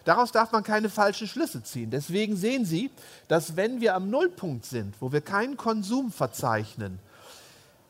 Daraus 0.05 0.31
darf 0.31 0.51
man 0.51 0.63
keine 0.63 0.89
falschen 0.89 1.27
Schlüsse 1.27 1.63
ziehen. 1.63 1.91
Deswegen 1.91 2.35
sehen 2.35 2.65
Sie, 2.65 2.89
dass 3.27 3.55
wenn 3.55 3.81
wir 3.81 3.95
am 3.95 4.09
Nullpunkt 4.09 4.65
sind, 4.65 4.95
wo 4.99 5.11
wir 5.11 5.21
keinen 5.21 5.57
Konsum 5.57 6.11
verzeichnen, 6.11 6.99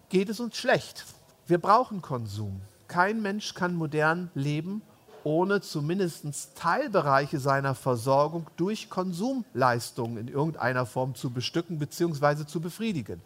geht 0.09 0.29
es 0.29 0.39
uns 0.39 0.57
schlecht. 0.57 1.05
Wir 1.47 1.59
brauchen 1.59 2.01
Konsum. 2.01 2.61
Kein 2.87 3.21
Mensch 3.21 3.53
kann 3.53 3.75
modern 3.75 4.31
leben 4.33 4.81
ohne 5.23 5.61
zumindest 5.61 6.25
Teilbereiche 6.55 7.39
seiner 7.39 7.75
Versorgung 7.75 8.47
durch 8.57 8.89
Konsumleistungen 8.89 10.17
in 10.17 10.27
irgendeiner 10.27 10.85
Form 10.85 11.15
zu 11.15 11.29
bestücken 11.29 11.79
bzw. 11.79 12.45
zu 12.45 12.61
befriedigen. 12.61 13.21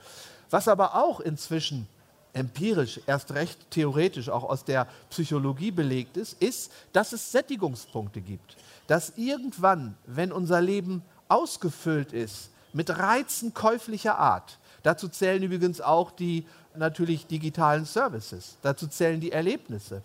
Was 0.49 0.67
aber 0.67 0.95
auch 0.95 1.19
inzwischen 1.19 1.87
empirisch, 2.33 2.99
erst 3.05 3.33
recht 3.33 3.69
theoretisch 3.69 4.29
auch 4.29 4.43
aus 4.43 4.65
der 4.65 4.87
Psychologie 5.09 5.71
belegt 5.71 6.17
ist, 6.17 6.41
ist, 6.41 6.71
dass 6.91 7.13
es 7.13 7.31
Sättigungspunkte 7.31 8.21
gibt. 8.21 8.57
Dass 8.87 9.13
irgendwann, 9.15 9.95
wenn 10.05 10.31
unser 10.31 10.61
Leben 10.61 11.03
ausgefüllt 11.27 12.13
ist 12.13 12.51
mit 12.73 12.89
Reizen 12.89 13.53
käuflicher 13.53 14.17
Art, 14.17 14.59
dazu 14.83 15.07
zählen 15.07 15.41
übrigens 15.43 15.81
auch 15.81 16.11
die 16.11 16.45
natürlich 16.75 17.27
digitalen 17.27 17.85
Services, 17.85 18.57
dazu 18.61 18.87
zählen 18.87 19.19
die 19.19 19.31
Erlebnisse, 19.31 20.01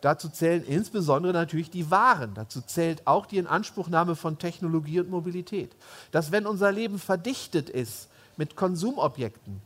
Dazu 0.00 0.28
zählen 0.28 0.64
insbesondere 0.64 1.32
natürlich 1.32 1.70
die 1.70 1.90
Waren. 1.90 2.34
Dazu 2.34 2.60
zählt 2.60 3.06
auch 3.06 3.26
die 3.26 3.38
Inanspruchnahme 3.38 4.14
von 4.14 4.38
Technologie 4.38 5.00
und 5.00 5.10
Mobilität. 5.10 5.74
Dass 6.12 6.30
wenn 6.30 6.46
unser 6.46 6.70
Leben 6.70 6.98
verdichtet 6.98 7.68
ist 7.68 8.08
mit 8.36 8.54
Konsumobjekten, 8.54 9.60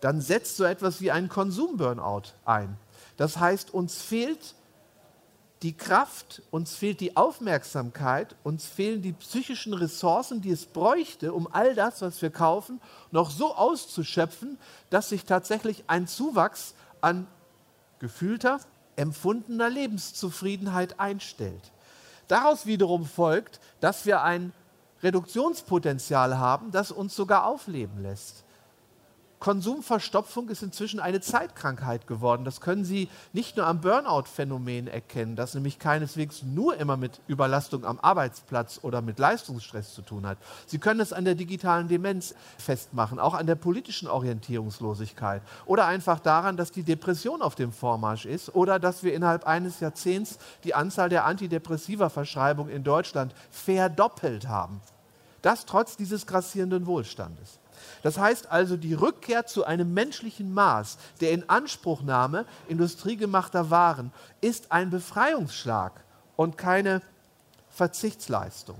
dann 0.00 0.20
setzt 0.20 0.56
so 0.56 0.64
etwas 0.64 1.00
wie 1.00 1.10
ein 1.10 1.28
Konsumburnout 1.28 2.34
ein. 2.44 2.76
Das 3.16 3.38
heißt, 3.38 3.74
uns 3.74 4.00
fehlt 4.00 4.54
die 5.64 5.74
Kraft, 5.74 6.42
uns 6.50 6.76
fehlt 6.76 7.00
die 7.00 7.16
Aufmerksamkeit, 7.16 8.36
uns 8.42 8.66
fehlen 8.66 9.00
die 9.00 9.14
psychischen 9.14 9.72
Ressourcen, 9.72 10.42
die 10.42 10.50
es 10.50 10.66
bräuchte, 10.66 11.32
um 11.32 11.48
all 11.50 11.74
das, 11.74 12.02
was 12.02 12.20
wir 12.20 12.28
kaufen, 12.28 12.82
noch 13.10 13.30
so 13.30 13.54
auszuschöpfen, 13.54 14.58
dass 14.90 15.08
sich 15.08 15.24
tatsächlich 15.24 15.84
ein 15.86 16.06
Zuwachs 16.06 16.74
an 17.00 17.26
gefühlter, 17.98 18.60
empfundener 18.96 19.70
Lebenszufriedenheit 19.70 21.00
einstellt. 21.00 21.72
Daraus 22.28 22.66
wiederum 22.66 23.06
folgt, 23.06 23.58
dass 23.80 24.04
wir 24.04 24.22
ein 24.22 24.52
Reduktionspotenzial 25.02 26.36
haben, 26.36 26.72
das 26.72 26.90
uns 26.90 27.16
sogar 27.16 27.46
aufleben 27.46 28.02
lässt. 28.02 28.43
Konsumverstopfung 29.44 30.48
ist 30.48 30.62
inzwischen 30.62 31.00
eine 31.00 31.20
Zeitkrankheit 31.20 32.06
geworden. 32.06 32.46
Das 32.46 32.62
können 32.62 32.82
Sie 32.82 33.10
nicht 33.34 33.58
nur 33.58 33.66
am 33.66 33.82
Burnout-Phänomen 33.82 34.86
erkennen, 34.86 35.36
das 35.36 35.52
nämlich 35.52 35.78
keineswegs 35.78 36.44
nur 36.44 36.78
immer 36.78 36.96
mit 36.96 37.20
Überlastung 37.26 37.84
am 37.84 38.00
Arbeitsplatz 38.00 38.80
oder 38.80 39.02
mit 39.02 39.18
Leistungsstress 39.18 39.92
zu 39.92 40.00
tun 40.00 40.26
hat. 40.26 40.38
Sie 40.64 40.78
können 40.78 41.00
es 41.00 41.12
an 41.12 41.26
der 41.26 41.34
digitalen 41.34 41.88
Demenz 41.88 42.34
festmachen, 42.56 43.18
auch 43.18 43.34
an 43.34 43.46
der 43.46 43.56
politischen 43.56 44.08
Orientierungslosigkeit 44.08 45.42
oder 45.66 45.84
einfach 45.84 46.20
daran, 46.20 46.56
dass 46.56 46.72
die 46.72 46.82
Depression 46.82 47.42
auf 47.42 47.54
dem 47.54 47.70
Vormarsch 47.70 48.24
ist 48.24 48.54
oder 48.54 48.78
dass 48.78 49.02
wir 49.02 49.12
innerhalb 49.12 49.44
eines 49.44 49.78
Jahrzehnts 49.78 50.38
die 50.64 50.74
Anzahl 50.74 51.10
der 51.10 51.26
Antidepressiva-Verschreibungen 51.26 52.72
in 52.72 52.82
Deutschland 52.82 53.34
verdoppelt 53.50 54.48
haben. 54.48 54.80
Das 55.42 55.66
trotz 55.66 55.98
dieses 55.98 56.26
grassierenden 56.26 56.86
Wohlstandes. 56.86 57.58
Das 58.02 58.18
heißt 58.18 58.50
also 58.50 58.76
die 58.76 58.94
Rückkehr 58.94 59.46
zu 59.46 59.64
einem 59.64 59.94
menschlichen 59.94 60.52
Maß 60.52 60.98
der 61.20 61.32
Inanspruchnahme 61.32 62.46
industriegemachter 62.68 63.70
Waren 63.70 64.12
ist 64.40 64.72
ein 64.72 64.90
Befreiungsschlag 64.90 66.04
und 66.36 66.58
keine 66.58 67.02
Verzichtsleistung. 67.70 68.78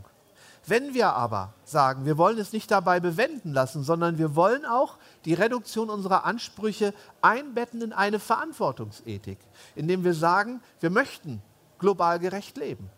Wenn 0.66 0.94
wir 0.94 1.12
aber 1.12 1.52
sagen, 1.64 2.06
wir 2.06 2.16
wollen 2.16 2.38
es 2.38 2.52
nicht 2.52 2.70
dabei 2.70 2.98
bewenden 2.98 3.52
lassen, 3.52 3.84
sondern 3.84 4.16
wir 4.16 4.34
wollen 4.34 4.64
auch 4.64 4.96
die 5.26 5.34
Reduktion 5.34 5.90
unserer 5.90 6.24
Ansprüche 6.24 6.94
einbetten 7.20 7.82
in 7.82 7.92
eine 7.92 8.18
Verantwortungsethik, 8.18 9.38
indem 9.74 10.04
wir 10.04 10.14
sagen, 10.14 10.62
wir 10.80 10.88
möchten 10.88 11.42
global 11.78 12.18
gerecht 12.18 12.56
leben, 12.56 12.88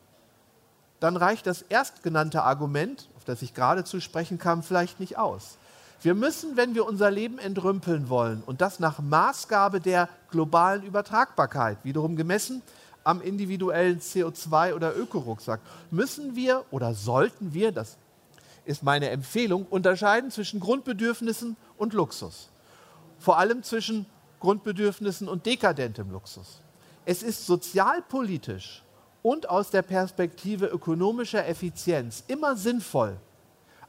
dann 1.00 1.16
reicht 1.16 1.46
das 1.46 1.62
erstgenannte 1.62 2.42
Argument, 2.44 3.08
auf 3.16 3.24
das 3.24 3.42
ich 3.42 3.52
gerade 3.52 3.82
zu 3.82 4.00
sprechen 4.00 4.38
kam, 4.38 4.62
vielleicht 4.62 5.00
nicht 5.00 5.18
aus. 5.18 5.58
Wir 6.02 6.14
müssen, 6.14 6.56
wenn 6.56 6.74
wir 6.74 6.86
unser 6.86 7.10
Leben 7.10 7.38
entrümpeln 7.38 8.08
wollen, 8.08 8.42
und 8.44 8.60
das 8.60 8.80
nach 8.80 9.00
Maßgabe 9.00 9.80
der 9.80 10.08
globalen 10.30 10.82
Übertragbarkeit, 10.82 11.78
wiederum 11.84 12.16
gemessen 12.16 12.62
am 13.02 13.20
individuellen 13.20 14.00
CO2- 14.00 14.74
oder 14.74 14.96
Ökorucksack, 14.96 15.60
müssen 15.90 16.36
wir 16.36 16.64
oder 16.70 16.94
sollten 16.94 17.54
wir, 17.54 17.72
das 17.72 17.96
ist 18.64 18.82
meine 18.82 19.10
Empfehlung, 19.10 19.64
unterscheiden 19.70 20.30
zwischen 20.30 20.60
Grundbedürfnissen 20.60 21.56
und 21.78 21.92
Luxus. 21.92 22.50
Vor 23.18 23.38
allem 23.38 23.62
zwischen 23.62 24.06
Grundbedürfnissen 24.40 25.28
und 25.28 25.46
dekadentem 25.46 26.10
Luxus. 26.10 26.60
Es 27.04 27.22
ist 27.22 27.46
sozialpolitisch 27.46 28.82
und 29.22 29.48
aus 29.48 29.70
der 29.70 29.82
Perspektive 29.82 30.66
ökonomischer 30.66 31.46
Effizienz 31.46 32.24
immer 32.26 32.56
sinnvoll, 32.56 33.16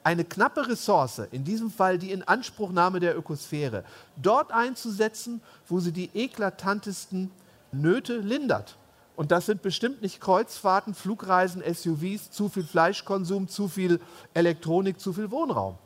eine 0.07 0.23
knappe 0.23 0.69
Ressource, 0.69 1.23
in 1.31 1.43
diesem 1.43 1.69
Fall 1.69 1.97
die 1.97 2.13
Inanspruchnahme 2.13 3.01
der 3.01 3.17
Ökosphäre, 3.17 3.83
dort 4.15 4.53
einzusetzen, 4.53 5.41
wo 5.67 5.81
sie 5.81 5.91
die 5.91 6.09
eklatantesten 6.13 7.29
Nöte 7.73 8.19
lindert. 8.19 8.77
Und 9.17 9.31
das 9.31 9.47
sind 9.47 9.61
bestimmt 9.61 10.01
nicht 10.01 10.21
Kreuzfahrten, 10.21 10.93
Flugreisen, 10.93 11.61
SUVs, 11.61 12.31
zu 12.31 12.47
viel 12.47 12.63
Fleischkonsum, 12.63 13.49
zu 13.49 13.67
viel 13.67 13.99
Elektronik, 14.33 14.97
zu 15.01 15.11
viel 15.11 15.29
Wohnraum. 15.29 15.77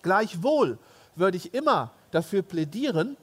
Gleichwohl 0.00 0.78
würde 1.14 1.36
ich 1.36 1.52
immer 1.52 1.90
dafür 2.10 2.40
plädieren, 2.40 3.18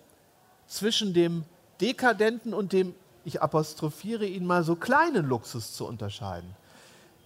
zwischen 0.67 1.15
dem 1.15 1.43
dekadenten 1.81 2.53
und 2.53 2.71
dem, 2.71 2.93
ich 3.25 3.41
apostrophiere 3.41 4.27
ihn 4.27 4.45
mal, 4.45 4.63
so 4.63 4.75
kleinen 4.75 5.25
Luxus 5.25 5.73
zu 5.73 5.87
unterscheiden 5.87 6.55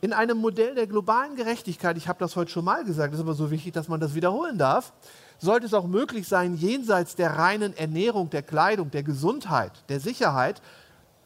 in 0.03 0.11
einem 0.11 0.37
Modell 0.37 0.75
der 0.75 0.85
globalen 0.85 1.37
Gerechtigkeit, 1.37 1.95
ich 1.95 2.09
habe 2.09 2.19
das 2.19 2.35
heute 2.35 2.51
schon 2.51 2.65
mal 2.65 2.83
gesagt, 2.83 3.13
ist 3.13 3.21
aber 3.21 3.35
so 3.35 3.51
wichtig, 3.51 3.71
dass 3.71 3.87
man 3.87 4.01
das 4.01 4.15
wiederholen 4.15 4.57
darf, 4.57 4.91
sollte 5.37 5.65
es 5.65 5.73
auch 5.73 5.87
möglich 5.87 6.27
sein, 6.27 6.57
jenseits 6.57 7.15
der 7.15 7.37
reinen 7.37 7.73
Ernährung, 7.77 8.29
der 8.29 8.41
Kleidung, 8.41 8.91
der 8.91 9.03
Gesundheit, 9.03 9.71
der 9.87 10.01
Sicherheit, 10.01 10.61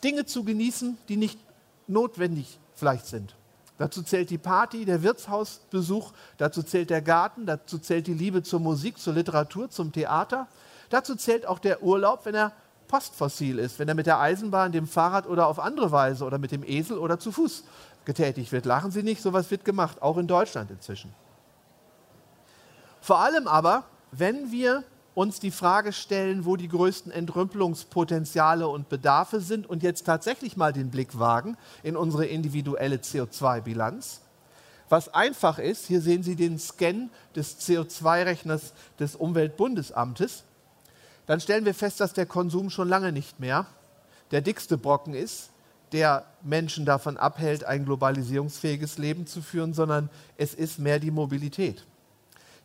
Dinge 0.04 0.28
zu 0.28 0.44
genießen, 0.44 0.96
die 1.10 1.18
nicht 1.18 1.40
notwendig 1.88 2.60
vielleicht 2.76 3.08
sind. 3.08 3.36
Dazu 3.80 4.04
zählt 4.04 4.30
die 4.30 4.38
Party, 4.38 4.86
der 4.86 5.02
Wirtshausbesuch, 5.02 6.12
dazu 6.38 6.62
zählt 6.62 6.92
der 6.92 7.02
Garten, 7.02 7.48
dazu 7.48 7.80
zählt 7.80 8.06
die 8.06 8.14
Liebe 8.14 8.44
zur 8.44 8.60
Musik, 8.60 9.00
zur 9.00 9.16
Literatur, 9.16 9.72
zum 9.72 9.92
Theater. 9.92 10.48
Dazu 10.92 11.16
zählt 11.16 11.48
auch 11.48 11.58
der 11.58 11.82
Urlaub, 11.82 12.28
wenn 12.28 12.36
er 12.36 12.52
Postfossil 12.88 13.60
ist, 13.60 13.80
wenn 13.80 13.88
er 13.88 13.96
mit 13.96 14.06
der 14.06 14.20
Eisenbahn, 14.20 14.72
dem 14.72 14.88
Fahrrad 14.88 15.28
oder 15.28 15.48
auf 15.48 15.60
andere 15.60 15.92
Weise 15.92 16.24
oder 16.24 16.38
mit 16.38 16.52
dem 16.52 16.64
Esel 16.64 16.98
oder 16.98 17.20
zu 17.20 17.32
Fuß 17.32 17.64
getätigt 18.08 18.52
wird. 18.52 18.66
Lachen 18.66 18.90
Sie 18.90 19.04
nicht, 19.04 19.22
sowas 19.22 19.52
wird 19.52 19.66
gemacht, 19.66 20.02
auch 20.02 20.18
in 20.18 20.26
Deutschland 20.26 20.72
inzwischen. 20.72 21.14
Vor 23.02 23.20
allem 23.20 23.48
aber, 23.48 23.84
wenn 24.12 24.52
wir 24.52 24.84
uns 25.14 25.40
die 25.40 25.52
Frage 25.52 25.94
stellen, 25.94 26.46
wo 26.46 26.56
die 26.56 26.70
größten 26.70 27.12
Entrümpelungspotenziale 27.12 28.68
und 28.68 28.88
Bedarfe 28.88 29.42
sind 29.42 29.68
und 29.68 29.84
jetzt 29.84 30.06
tatsächlich 30.06 30.56
mal 30.58 30.74
den 30.74 30.90
Blick 30.90 31.20
wagen 31.20 31.58
in 31.84 31.98
unsere 31.98 32.26
individuelle 32.26 32.98
CO2-Bilanz. 32.98 34.22
Was 34.90 35.14
einfach 35.14 35.60
ist, 35.60 35.88
hier 35.88 36.02
sehen 36.02 36.24
Sie 36.24 36.36
den 36.36 36.60
Scan 36.60 37.10
des 37.36 37.60
CO2-Rechners 37.60 38.74
des 39.00 39.16
Umweltbundesamtes, 39.16 40.44
dann 41.26 41.42
stellen 41.42 41.66
wir 41.66 41.74
fest, 41.74 42.00
dass 42.00 42.14
der 42.14 42.26
Konsum 42.26 42.70
schon 42.70 42.88
lange 42.88 43.12
nicht 43.12 43.40
mehr 43.40 43.66
der 44.32 44.42
dickste 44.42 44.78
Brocken 44.78 45.14
ist, 45.14 45.50
der 45.92 46.26
Menschen 46.42 46.86
davon 46.86 47.18
abhält, 47.18 47.64
ein 47.64 47.86
globalisierungsfähiges 47.86 48.98
Leben 48.98 49.28
zu 49.28 49.42
führen, 49.42 49.74
sondern 49.74 50.10
es 50.38 50.54
ist 50.54 50.80
mehr 50.80 51.00
die 51.00 51.12
Mobilität. 51.12 51.86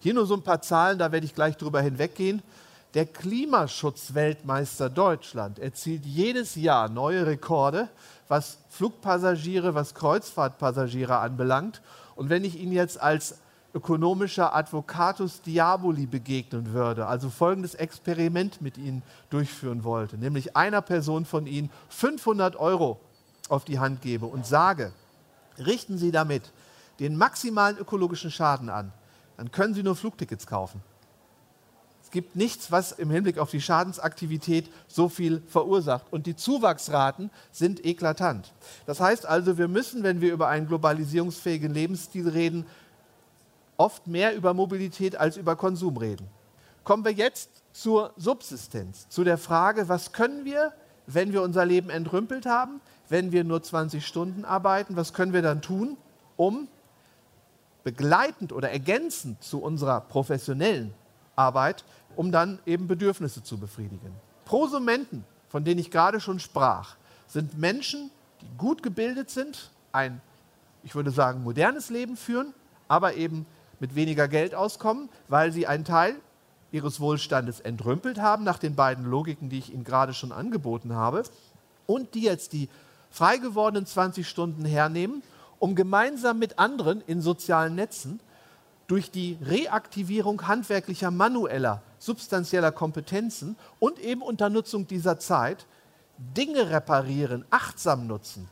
Hier 0.00 0.14
nur 0.14 0.26
so 0.26 0.34
ein 0.34 0.42
paar 0.42 0.62
Zahlen, 0.62 0.98
da 0.98 1.12
werde 1.12 1.26
ich 1.26 1.34
gleich 1.34 1.56
drüber 1.56 1.80
hinweggehen. 1.80 2.42
Der 2.94 3.06
Klimaschutzweltmeister 3.06 4.90
Deutschland 4.90 5.58
erzielt 5.58 6.04
jedes 6.04 6.56
Jahr 6.56 6.88
neue 6.88 7.26
Rekorde, 7.26 7.88
was 8.28 8.58
Flugpassagiere, 8.68 9.74
was 9.74 9.94
Kreuzfahrtpassagiere 9.94 11.18
anbelangt. 11.18 11.80
Und 12.16 12.28
wenn 12.28 12.44
ich 12.44 12.58
Ihnen 12.58 12.72
jetzt 12.72 13.00
als 13.00 13.38
ökonomischer 13.74 14.54
Advocatus 14.54 15.40
Diaboli 15.40 16.06
begegnen 16.06 16.72
würde, 16.72 17.06
also 17.06 17.30
folgendes 17.30 17.74
Experiment 17.74 18.60
mit 18.60 18.76
Ihnen 18.76 19.02
durchführen 19.30 19.84
wollte, 19.84 20.18
nämlich 20.18 20.56
einer 20.56 20.82
Person 20.82 21.24
von 21.24 21.46
Ihnen 21.46 21.70
500 21.88 22.56
Euro 22.56 23.00
auf 23.48 23.64
die 23.64 23.78
Hand 23.78 24.02
gebe 24.02 24.26
und 24.26 24.46
sage, 24.46 24.92
richten 25.58 25.98
Sie 25.98 26.10
damit 26.10 26.52
den 27.00 27.16
maximalen 27.16 27.78
ökologischen 27.78 28.30
Schaden 28.30 28.70
an, 28.70 28.92
dann 29.36 29.50
können 29.50 29.74
Sie 29.74 29.82
nur 29.82 29.96
Flugtickets 29.96 30.46
kaufen. 30.46 30.82
Es 32.04 32.10
gibt 32.10 32.36
nichts, 32.36 32.70
was 32.70 32.92
im 32.92 33.10
Hinblick 33.10 33.38
auf 33.38 33.50
die 33.50 33.60
Schadensaktivität 33.60 34.70
so 34.86 35.08
viel 35.08 35.42
verursacht. 35.48 36.04
Und 36.10 36.26
die 36.26 36.36
Zuwachsraten 36.36 37.30
sind 37.50 37.84
eklatant. 37.86 38.52
Das 38.84 39.00
heißt 39.00 39.24
also, 39.24 39.56
wir 39.56 39.66
müssen, 39.66 40.02
wenn 40.02 40.20
wir 40.20 40.32
über 40.32 40.48
einen 40.48 40.68
globalisierungsfähigen 40.68 41.72
Lebensstil 41.72 42.28
reden, 42.28 42.66
oft 43.78 44.06
mehr 44.06 44.34
über 44.36 44.52
Mobilität 44.52 45.16
als 45.16 45.36
über 45.38 45.56
Konsum 45.56 45.96
reden. 45.96 46.28
Kommen 46.84 47.04
wir 47.04 47.12
jetzt 47.12 47.50
zur 47.72 48.12
Subsistenz, 48.16 49.08
zu 49.08 49.24
der 49.24 49.38
Frage, 49.38 49.88
was 49.88 50.12
können 50.12 50.44
wir, 50.44 50.72
wenn 51.06 51.32
wir 51.32 51.42
unser 51.42 51.64
Leben 51.64 51.90
entrümpelt 51.90 52.46
haben, 52.46 52.80
wenn 53.12 53.30
wir 53.30 53.44
nur 53.44 53.62
20 53.62 54.06
Stunden 54.06 54.46
arbeiten, 54.46 54.96
was 54.96 55.12
können 55.12 55.34
wir 55.34 55.42
dann 55.42 55.60
tun, 55.60 55.98
um 56.36 56.66
begleitend 57.84 58.54
oder 58.54 58.70
ergänzend 58.70 59.42
zu 59.44 59.62
unserer 59.62 60.00
professionellen 60.00 60.94
Arbeit, 61.36 61.84
um 62.16 62.32
dann 62.32 62.58
eben 62.64 62.88
Bedürfnisse 62.88 63.42
zu 63.42 63.58
befriedigen. 63.58 64.14
Prosumenten, 64.46 65.24
von 65.50 65.62
denen 65.62 65.78
ich 65.78 65.90
gerade 65.90 66.20
schon 66.20 66.40
sprach, 66.40 66.96
sind 67.26 67.58
Menschen, 67.58 68.10
die 68.40 68.46
gut 68.56 68.82
gebildet 68.82 69.28
sind, 69.28 69.70
ein, 69.92 70.22
ich 70.82 70.94
würde 70.94 71.10
sagen, 71.10 71.42
modernes 71.42 71.90
Leben 71.90 72.16
führen, 72.16 72.54
aber 72.88 73.14
eben 73.14 73.44
mit 73.78 73.94
weniger 73.94 74.26
Geld 74.26 74.54
auskommen, 74.54 75.10
weil 75.28 75.52
sie 75.52 75.66
einen 75.66 75.84
Teil 75.84 76.14
ihres 76.70 76.98
Wohlstandes 76.98 77.60
entrümpelt 77.60 78.18
haben, 78.18 78.42
nach 78.42 78.58
den 78.58 78.74
beiden 78.74 79.04
Logiken, 79.04 79.50
die 79.50 79.58
ich 79.58 79.74
Ihnen 79.74 79.84
gerade 79.84 80.14
schon 80.14 80.32
angeboten 80.32 80.94
habe, 80.94 81.24
und 81.86 82.14
die 82.14 82.22
jetzt 82.22 82.54
die 82.54 82.70
frei 83.12 83.36
gewordenen 83.36 83.86
20 83.86 84.26
Stunden 84.26 84.64
hernehmen 84.64 85.22
um 85.62 85.76
gemeinsam 85.76 86.40
mit 86.40 86.58
anderen 86.58 87.02
in 87.06 87.22
sozialen 87.22 87.76
Netzen 87.76 88.18
durch 88.88 89.12
die 89.12 89.38
Reaktivierung 89.40 90.48
handwerklicher, 90.48 91.12
manueller, 91.12 91.82
substanzieller 92.00 92.72
Kompetenzen 92.72 93.54
und 93.78 94.00
eben 94.00 94.22
unter 94.22 94.50
Nutzung 94.50 94.88
dieser 94.88 95.20
Zeit 95.20 95.66
Dinge 96.18 96.70
reparieren, 96.70 97.44
achtsam 97.50 98.08
nutzen, 98.08 98.48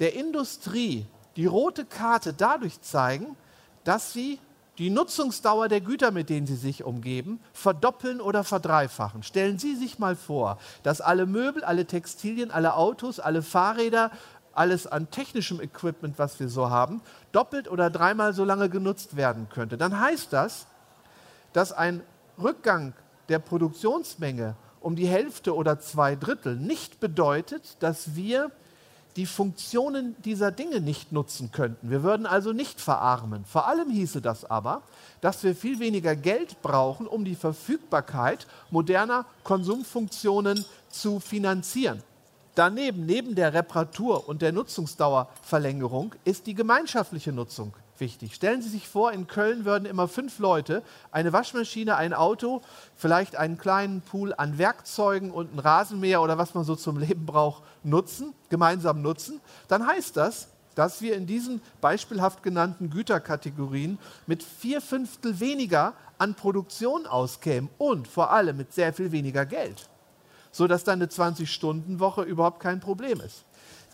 der 0.00 0.14
Industrie 0.14 1.06
die 1.36 1.46
rote 1.46 1.84
Karte 1.84 2.32
dadurch 2.32 2.80
zeigen, 2.80 3.36
dass 3.84 4.12
sie 4.12 4.40
die 4.78 4.90
Nutzungsdauer 4.90 5.68
der 5.68 5.80
Güter, 5.80 6.10
mit 6.10 6.28
denen 6.30 6.46
sie 6.46 6.56
sich 6.56 6.82
umgeben, 6.84 7.40
verdoppeln 7.52 8.20
oder 8.20 8.42
verdreifachen. 8.42 9.22
Stellen 9.22 9.58
Sie 9.58 9.76
sich 9.76 9.98
mal 9.98 10.16
vor, 10.16 10.58
dass 10.82 11.00
alle 11.00 11.26
Möbel, 11.26 11.62
alle 11.62 11.86
Textilien, 11.86 12.50
alle 12.50 12.74
Autos, 12.74 13.20
alle 13.20 13.42
Fahrräder 13.42 14.10
alles 14.52 14.86
an 14.86 15.10
technischem 15.10 15.60
Equipment, 15.60 16.18
was 16.18 16.38
wir 16.40 16.48
so 16.48 16.70
haben, 16.70 17.02
doppelt 17.32 17.68
oder 17.68 17.90
dreimal 17.90 18.32
so 18.34 18.44
lange 18.44 18.68
genutzt 18.68 19.16
werden 19.16 19.48
könnte, 19.48 19.76
dann 19.76 19.98
heißt 19.98 20.32
das, 20.32 20.66
dass 21.52 21.72
ein 21.72 22.02
Rückgang 22.40 22.94
der 23.28 23.38
Produktionsmenge 23.38 24.56
um 24.80 24.96
die 24.96 25.06
Hälfte 25.06 25.54
oder 25.54 25.80
zwei 25.80 26.14
Drittel 26.14 26.56
nicht 26.56 27.00
bedeutet, 27.00 27.76
dass 27.80 28.14
wir 28.14 28.50
die 29.16 29.26
Funktionen 29.26 30.16
dieser 30.24 30.50
Dinge 30.50 30.80
nicht 30.80 31.12
nutzen 31.12 31.52
könnten. 31.52 31.90
Wir 31.90 32.02
würden 32.02 32.26
also 32.26 32.52
nicht 32.52 32.80
verarmen. 32.80 33.44
Vor 33.44 33.68
allem 33.68 33.90
hieße 33.90 34.20
das 34.20 34.44
aber, 34.44 34.82
dass 35.20 35.42
wir 35.44 35.54
viel 35.54 35.78
weniger 35.78 36.16
Geld 36.16 36.60
brauchen, 36.62 37.06
um 37.06 37.24
die 37.24 37.36
Verfügbarkeit 37.36 38.46
moderner 38.70 39.24
Konsumfunktionen 39.44 40.64
zu 40.90 41.20
finanzieren. 41.20 42.02
Daneben, 42.54 43.06
neben 43.06 43.34
der 43.34 43.52
Reparatur 43.52 44.28
und 44.28 44.42
der 44.42 44.52
Nutzungsdauerverlängerung, 44.52 46.14
ist 46.24 46.46
die 46.46 46.54
gemeinschaftliche 46.54 47.32
Nutzung 47.32 47.74
wichtig. 48.00 48.34
Stellen 48.34 48.62
Sie 48.62 48.68
sich 48.68 48.88
vor, 48.88 49.12
in 49.12 49.26
Köln 49.26 49.64
würden 49.64 49.86
immer 49.86 50.08
fünf 50.08 50.38
Leute 50.38 50.82
eine 51.10 51.32
Waschmaschine, 51.32 51.96
ein 51.96 52.14
Auto, 52.14 52.62
vielleicht 52.96 53.36
einen 53.36 53.58
kleinen 53.58 54.00
Pool 54.00 54.34
an 54.34 54.58
Werkzeugen 54.58 55.30
und 55.30 55.54
ein 55.54 55.58
Rasenmäher 55.58 56.22
oder 56.22 56.38
was 56.38 56.54
man 56.54 56.64
so 56.64 56.76
zum 56.76 56.98
Leben 56.98 57.26
braucht, 57.26 57.62
nutzen, 57.82 58.34
gemeinsam 58.48 59.02
nutzen. 59.02 59.40
Dann 59.68 59.86
heißt 59.86 60.16
das, 60.16 60.48
dass 60.74 61.02
wir 61.02 61.16
in 61.16 61.26
diesen 61.26 61.62
beispielhaft 61.80 62.42
genannten 62.42 62.90
Güterkategorien 62.90 63.98
mit 64.26 64.42
vier 64.42 64.80
Fünftel 64.80 65.38
weniger 65.38 65.94
an 66.18 66.34
Produktion 66.34 67.06
auskämen 67.06 67.70
und 67.78 68.08
vor 68.08 68.30
allem 68.32 68.56
mit 68.56 68.72
sehr 68.72 68.92
viel 68.92 69.12
weniger 69.12 69.46
Geld 69.46 69.88
sodass 70.54 70.84
dann 70.84 71.02
eine 71.02 71.06
20-Stunden-Woche 71.06 72.22
überhaupt 72.22 72.60
kein 72.60 72.78
Problem 72.78 73.20
ist. 73.20 73.44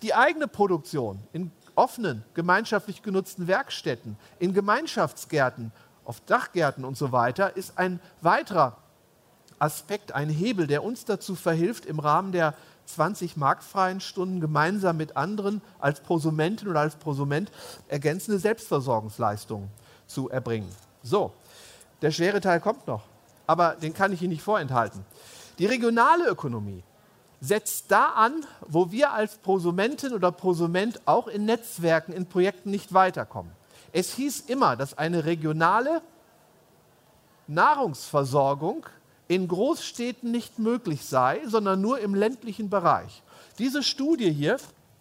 Die 0.03 0.15
eigene 0.15 0.47
Produktion 0.47 1.19
in 1.33 1.51
offenen, 1.81 2.23
gemeinschaftlich 2.35 3.03
genutzten 3.03 3.47
Werkstätten, 3.47 4.19
in 4.38 4.53
Gemeinschaftsgärten, 4.53 5.73
auf 6.05 6.21
Dachgärten 6.21 6.85
und 6.85 6.99
so 6.99 7.11
weiter, 7.11 7.57
ist 7.57 7.79
ein 7.79 8.01
weiterer 8.21 8.77
Aspekt, 9.59 10.12
ein 10.12 10.29
Hebel, 10.29 10.66
der 10.66 10.85
uns 10.85 11.07
dazu 11.07 11.35
verhilft, 11.35 11.87
im 11.87 11.99
Rahmen 11.99 12.33
der 12.33 12.55
20 12.85 13.38
marktfreien 13.38 14.01
Stunden 14.01 14.40
gemeinsam 14.40 14.99
mit 14.99 15.16
anderen 15.16 15.62
als 15.79 16.01
Prosumentin 16.01 16.69
oder 16.69 16.81
als 16.81 16.97
Prosument 16.97 17.51
ergänzende 17.88 18.38
Selbstversorgungsleistungen 18.38 19.71
zu 20.07 20.29
erbringen. 20.29 20.69
So, 21.03 21.33
der 22.03 22.11
schwere 22.11 22.43
Teil 22.43 22.61
kommt 22.61 22.87
noch, 22.88 23.05
aber 23.47 23.77
den 23.77 23.95
kann 23.95 24.12
ich 24.12 24.21
Ihnen 24.21 24.33
nicht 24.33 24.43
vorenthalten. 24.43 25.03
Die 25.59 25.66
regionale 25.66 26.29
Ökonomie 26.29 26.83
setzt 27.40 27.90
da 27.90 28.07
an, 28.11 28.44
wo 28.66 28.90
wir 28.90 29.12
als 29.12 29.37
Prosumentin 29.37 30.12
oder 30.12 30.31
Prosument 30.31 31.00
auch 31.07 31.26
in 31.26 31.46
Netzwerken, 31.46 32.12
in 32.12 32.26
Projekten 32.26 32.70
nicht 32.70 32.92
weiterkommen. 32.92 33.53
Es 33.92 34.14
hieß 34.14 34.40
immer, 34.48 34.76
dass 34.76 34.96
eine 34.96 35.24
regionale 35.24 36.03
Nahrungsversorgung 37.46 38.87
in 39.26 39.48
Großstädten 39.48 40.31
nicht 40.31 40.59
möglich 40.59 41.05
sei, 41.05 41.40
sondern 41.46 41.81
nur 41.81 42.00
im 42.00 42.14
ländlichen 42.14 42.68
Bereich. 42.68 43.22
Diese 43.59 43.83
Studie 43.83 44.31
hier 44.31 44.59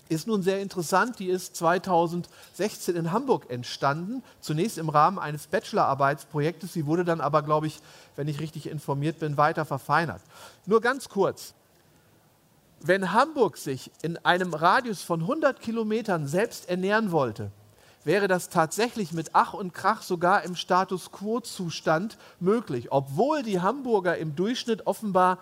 ist 0.08 0.28
nun 0.28 0.42
sehr 0.42 0.62
interessant. 0.62 1.20
Die 1.20 1.30
ist 1.30 1.56
2016 1.56 2.96
in 2.96 3.12
Hamburg 3.12 3.50
entstanden, 3.50 4.24
zunächst 4.42 4.78
im 4.78 4.90
Rahmen 4.90 5.20
eines 5.20 5.48
Bachelorarbeitsprojektes. 5.48 6.74
Sie 6.74 6.86
wurde 6.86 7.06
dann 7.06 7.22
aber, 7.22 7.44
glaube 7.44 7.68
ich, 7.68 7.80
wenn 8.16 8.28
ich 8.28 8.40
richtig 8.40 8.68
informiert 8.68 9.20
bin, 9.20 9.38
weiter 9.38 9.66
verfeinert. 9.66 10.22
Nur 10.66 10.82
ganz 10.82 11.10
kurz. 11.10 11.54
Wenn 12.82 13.12
Hamburg 13.12 13.58
sich 13.58 13.92
in 14.02 14.18
einem 14.26 14.54
Radius 14.54 15.02
von 15.02 15.22
100 15.22 15.60
Kilometern 15.60 16.28
selbst 16.28 16.70
ernähren 16.70 17.12
wollte, 17.12 17.52
wäre 18.06 18.30
das 18.30 18.48
tatsächlich 18.48 19.12
mit 19.12 19.32
Ach 19.34 19.54
und 19.54 19.74
Krach 19.74 20.02
sogar 20.02 20.44
im 20.44 20.56
Status 20.56 21.12
quo-Zustand 21.12 22.18
möglich, 22.40 22.88
obwohl 22.92 23.44
die 23.44 23.60
Hamburger 23.60 24.18
im 24.18 24.36
Durchschnitt 24.36 24.88
offenbar 24.88 25.40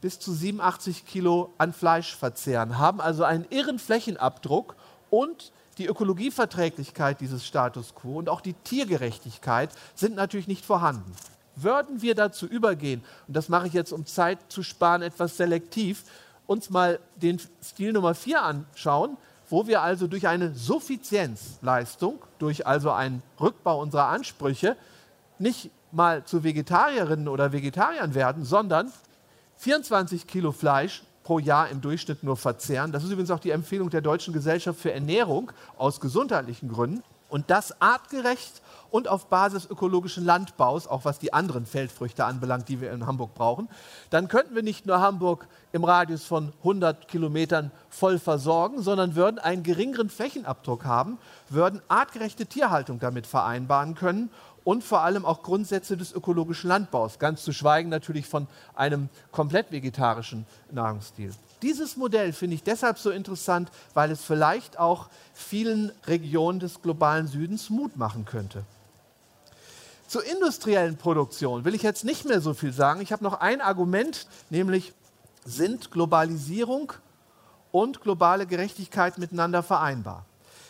bis 0.00 0.20
zu 0.20 0.32
87 0.32 1.04
Kilo 1.06 1.52
an 1.58 1.72
Fleisch 1.72 2.14
verzehren, 2.14 2.78
haben 2.78 3.00
also 3.00 3.24
einen 3.24 3.46
irren 3.50 3.80
Flächenabdruck 3.80 4.76
und 5.10 5.50
die 5.78 5.86
Ökologieverträglichkeit 5.86 7.20
dieses 7.20 7.44
Status 7.44 7.94
quo 7.96 8.18
und 8.18 8.28
auch 8.28 8.40
die 8.40 8.54
Tiergerechtigkeit 8.54 9.70
sind 9.96 10.14
natürlich 10.14 10.46
nicht 10.46 10.64
vorhanden. 10.64 11.12
würden 11.58 12.02
wir 12.02 12.14
dazu 12.14 12.46
übergehen, 12.46 13.02
und 13.26 13.34
das 13.34 13.48
mache 13.48 13.66
ich 13.66 13.72
jetzt, 13.72 13.90
um 13.90 14.04
Zeit 14.04 14.38
zu 14.50 14.62
sparen, 14.62 15.00
etwas 15.00 15.38
selektiv, 15.38 16.04
uns 16.46 16.70
mal 16.70 17.00
den 17.16 17.40
Stil 17.62 17.92
Nummer 17.92 18.14
4 18.14 18.42
anschauen, 18.42 19.16
wo 19.48 19.66
wir 19.66 19.82
also 19.82 20.06
durch 20.06 20.26
eine 20.26 20.54
Suffizienzleistung, 20.54 22.18
durch 22.38 22.66
also 22.66 22.90
einen 22.90 23.22
Rückbau 23.40 23.80
unserer 23.80 24.06
Ansprüche, 24.06 24.76
nicht 25.38 25.70
mal 25.92 26.24
zu 26.24 26.42
Vegetarierinnen 26.42 27.28
oder 27.28 27.52
Vegetariern 27.52 28.14
werden, 28.14 28.44
sondern 28.44 28.92
24 29.56 30.26
Kilo 30.26 30.52
Fleisch 30.52 31.02
pro 31.22 31.38
Jahr 31.38 31.68
im 31.68 31.80
Durchschnitt 31.80 32.22
nur 32.22 32.36
verzehren. 32.36 32.92
Das 32.92 33.02
ist 33.02 33.10
übrigens 33.10 33.30
auch 33.30 33.40
die 33.40 33.50
Empfehlung 33.50 33.90
der 33.90 34.00
Deutschen 34.00 34.32
Gesellschaft 34.32 34.78
für 34.78 34.92
Ernährung 34.92 35.50
aus 35.76 36.00
gesundheitlichen 36.00 36.68
Gründen. 36.68 37.02
Und 37.28 37.50
das 37.50 37.80
artgerecht 37.80 38.62
und 38.90 39.08
auf 39.08 39.26
Basis 39.26 39.66
ökologischen 39.66 40.24
Landbaus, 40.24 40.86
auch 40.86 41.04
was 41.04 41.18
die 41.18 41.32
anderen 41.32 41.66
Feldfrüchte 41.66 42.24
anbelangt, 42.24 42.68
die 42.68 42.80
wir 42.80 42.92
in 42.92 43.06
Hamburg 43.06 43.34
brauchen, 43.34 43.68
dann 44.10 44.28
könnten 44.28 44.54
wir 44.54 44.62
nicht 44.62 44.86
nur 44.86 45.00
Hamburg 45.00 45.48
im 45.72 45.84
Radius 45.84 46.24
von 46.24 46.52
100 46.58 47.08
Kilometern 47.08 47.72
voll 47.90 48.18
versorgen, 48.18 48.80
sondern 48.80 49.16
würden 49.16 49.38
einen 49.38 49.62
geringeren 49.62 50.08
Flächenabdruck 50.08 50.84
haben, 50.84 51.18
würden 51.48 51.82
artgerechte 51.88 52.46
Tierhaltung 52.46 53.00
damit 53.00 53.26
vereinbaren 53.26 53.94
können 53.94 54.30
und 54.66 54.82
vor 54.82 55.02
allem 55.02 55.24
auch 55.24 55.42
Grundsätze 55.42 55.96
des 55.96 56.12
ökologischen 56.12 56.68
Landbaus, 56.68 57.18
ganz 57.18 57.44
zu 57.44 57.52
schweigen 57.52 57.88
natürlich 57.88 58.26
von 58.26 58.48
einem 58.74 59.08
komplett 59.30 59.70
vegetarischen 59.70 60.44
Nahrungsstil. 60.72 61.32
Dieses 61.62 61.96
Modell 61.96 62.32
finde 62.32 62.56
ich 62.56 62.62
deshalb 62.62 62.98
so 62.98 63.10
interessant, 63.10 63.70
weil 63.94 64.10
es 64.10 64.22
vielleicht 64.22 64.78
auch 64.78 65.08
vielen 65.34 65.90
Regionen 66.06 66.60
des 66.60 66.82
globalen 66.82 67.26
Südens 67.26 67.70
Mut 67.70 67.96
machen 67.96 68.24
könnte. 68.24 68.64
Zur 70.06 70.24
industriellen 70.24 70.96
Produktion 70.96 71.64
will 71.64 71.74
ich 71.74 71.82
jetzt 71.82 72.04
nicht 72.04 72.26
mehr 72.26 72.40
so 72.40 72.54
viel 72.54 72.72
sagen. 72.72 73.00
Ich 73.00 73.12
habe 73.12 73.24
noch 73.24 73.40
ein 73.40 73.60
Argument, 73.60 74.26
nämlich 74.50 74.92
sind 75.44 75.90
Globalisierung 75.90 76.92
und 77.72 78.00
globale 78.02 78.46
Gerechtigkeit 78.46 79.18
miteinander 79.18 79.62
vereinbar. 79.62 80.24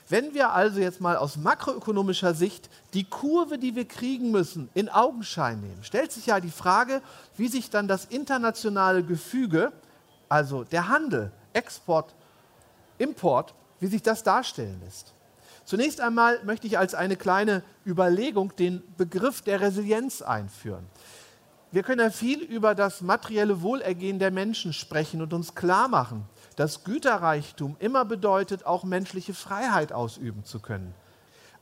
Wenn 0.08 0.34
wir 0.34 0.52
also 0.52 0.78
jetzt 0.78 1.00
mal 1.00 1.16
aus 1.16 1.36
makroökonomischer 1.36 2.32
Sicht 2.32 2.70
die 2.94 3.04
Kurve, 3.04 3.58
die 3.58 3.74
wir 3.74 3.86
kriegen 3.86 4.30
müssen, 4.30 4.68
in 4.72 4.88
Augenschein 4.88 5.60
nehmen, 5.60 5.82
stellt 5.82 6.12
sich 6.12 6.26
ja 6.26 6.38
die 6.38 6.50
Frage, 6.50 7.02
wie 7.36 7.48
sich 7.48 7.70
dann 7.70 7.88
das 7.88 8.04
internationale 8.04 9.02
Gefüge, 9.02 9.72
also 10.28 10.64
der 10.64 10.88
Handel, 10.88 11.32
Export, 11.52 12.14
Import, 12.98 13.54
wie 13.80 13.86
sich 13.86 14.02
das 14.02 14.22
darstellen 14.22 14.80
lässt. 14.84 15.14
Zunächst 15.64 16.00
einmal 16.00 16.42
möchte 16.44 16.66
ich 16.66 16.78
als 16.78 16.94
eine 16.94 17.16
kleine 17.16 17.62
Überlegung 17.84 18.54
den 18.56 18.82
Begriff 18.96 19.42
der 19.42 19.60
Resilienz 19.60 20.22
einführen. 20.22 20.86
Wir 21.72 21.82
können 21.82 22.00
ja 22.00 22.10
viel 22.10 22.40
über 22.40 22.74
das 22.74 23.00
materielle 23.00 23.60
Wohlergehen 23.60 24.18
der 24.18 24.30
Menschen 24.30 24.72
sprechen 24.72 25.20
und 25.20 25.32
uns 25.34 25.54
klar 25.54 25.88
machen, 25.88 26.24
dass 26.54 26.84
Güterreichtum 26.84 27.76
immer 27.80 28.04
bedeutet, 28.04 28.64
auch 28.64 28.84
menschliche 28.84 29.34
Freiheit 29.34 29.92
ausüben 29.92 30.44
zu 30.44 30.60
können. 30.60 30.94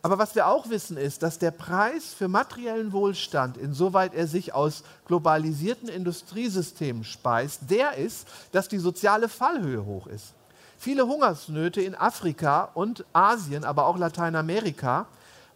Aber 0.04 0.18
was 0.18 0.34
wir 0.34 0.48
auch 0.48 0.68
wissen 0.68 0.98
ist, 0.98 1.22
dass 1.22 1.38
der 1.38 1.50
Preis 1.50 2.12
für 2.12 2.28
materiellen 2.28 2.92
Wohlstand, 2.92 3.56
insoweit 3.56 4.12
er 4.12 4.26
sich 4.26 4.52
aus 4.52 4.82
globalisierten 5.06 5.88
Industriesystemen 5.88 7.04
speist, 7.04 7.70
der 7.70 7.94
ist, 7.94 8.28
dass 8.52 8.68
die 8.68 8.76
soziale 8.76 9.30
Fallhöhe 9.30 9.86
hoch 9.86 10.06
ist. 10.06 10.34
Viele 10.76 11.06
Hungersnöte 11.06 11.80
in 11.80 11.94
Afrika 11.94 12.68
und 12.74 13.06
Asien, 13.14 13.64
aber 13.64 13.86
auch 13.86 13.96
Lateinamerika, 13.96 15.06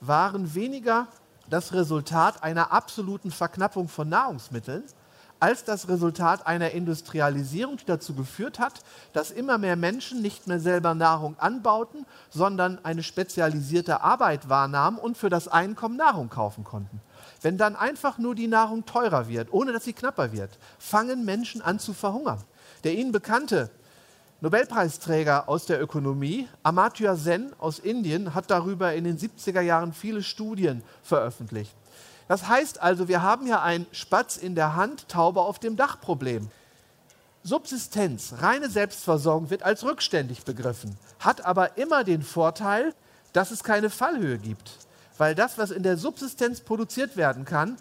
waren 0.00 0.54
weniger 0.54 1.08
das 1.50 1.74
Resultat 1.74 2.42
einer 2.42 2.72
absoluten 2.72 3.30
Verknappung 3.30 3.86
von 3.86 4.08
Nahrungsmitteln, 4.08 4.82
als 5.40 5.64
das 5.64 5.88
Resultat 5.88 6.46
einer 6.46 6.72
Industrialisierung, 6.72 7.76
die 7.76 7.84
dazu 7.84 8.14
geführt 8.14 8.58
hat, 8.58 8.80
dass 9.12 9.30
immer 9.30 9.58
mehr 9.58 9.76
Menschen 9.76 10.20
nicht 10.20 10.46
mehr 10.46 10.60
selber 10.60 10.94
Nahrung 10.94 11.38
anbauten, 11.38 12.06
sondern 12.30 12.84
eine 12.84 13.02
spezialisierte 13.02 14.00
Arbeit 14.00 14.48
wahrnahmen 14.48 14.98
und 14.98 15.16
für 15.16 15.30
das 15.30 15.48
Einkommen 15.48 15.96
Nahrung 15.96 16.28
kaufen 16.28 16.64
konnten. 16.64 17.00
Wenn 17.40 17.56
dann 17.56 17.76
einfach 17.76 18.18
nur 18.18 18.34
die 18.34 18.48
Nahrung 18.48 18.84
teurer 18.84 19.28
wird, 19.28 19.52
ohne 19.52 19.72
dass 19.72 19.84
sie 19.84 19.92
knapper 19.92 20.32
wird, 20.32 20.58
fangen 20.78 21.24
Menschen 21.24 21.62
an 21.62 21.78
zu 21.78 21.92
verhungern. 21.92 22.42
Der 22.84 22.94
Ihnen 22.94 23.12
bekannte 23.12 23.70
Nobelpreisträger 24.40 25.48
aus 25.48 25.66
der 25.66 25.82
Ökonomie, 25.82 26.48
Amartya 26.62 27.16
Sen 27.16 27.52
aus 27.58 27.80
Indien, 27.80 28.34
hat 28.34 28.50
darüber 28.50 28.94
in 28.94 29.04
den 29.04 29.18
70er 29.18 29.60
Jahren 29.60 29.92
viele 29.92 30.22
Studien 30.22 30.82
veröffentlicht. 31.02 31.74
Das 32.28 32.46
heißt 32.46 32.80
also, 32.80 33.08
wir 33.08 33.22
haben 33.22 33.46
ja 33.46 33.62
ein 33.62 33.86
Spatz 33.90 34.36
in 34.36 34.54
der 34.54 34.76
Hand, 34.76 35.08
Taube 35.08 35.40
auf 35.40 35.58
dem 35.58 35.76
Dach 35.76 36.00
Problem. 36.00 36.50
Subsistenz, 37.42 38.34
reine 38.38 38.68
Selbstversorgung 38.68 39.48
wird 39.50 39.62
als 39.62 39.82
rückständig 39.82 40.44
begriffen, 40.44 40.96
hat 41.18 41.44
aber 41.44 41.78
immer 41.78 42.04
den 42.04 42.22
Vorteil, 42.22 42.94
dass 43.32 43.50
es 43.50 43.64
keine 43.64 43.88
Fallhöhe 43.88 44.38
gibt. 44.38 44.70
Weil 45.16 45.34
das, 45.34 45.56
was 45.58 45.70
in 45.70 45.82
der 45.82 45.96
Subsistenz 45.96 46.60
produziert 46.60 47.16
werden 47.16 47.44
kann, 47.44 47.76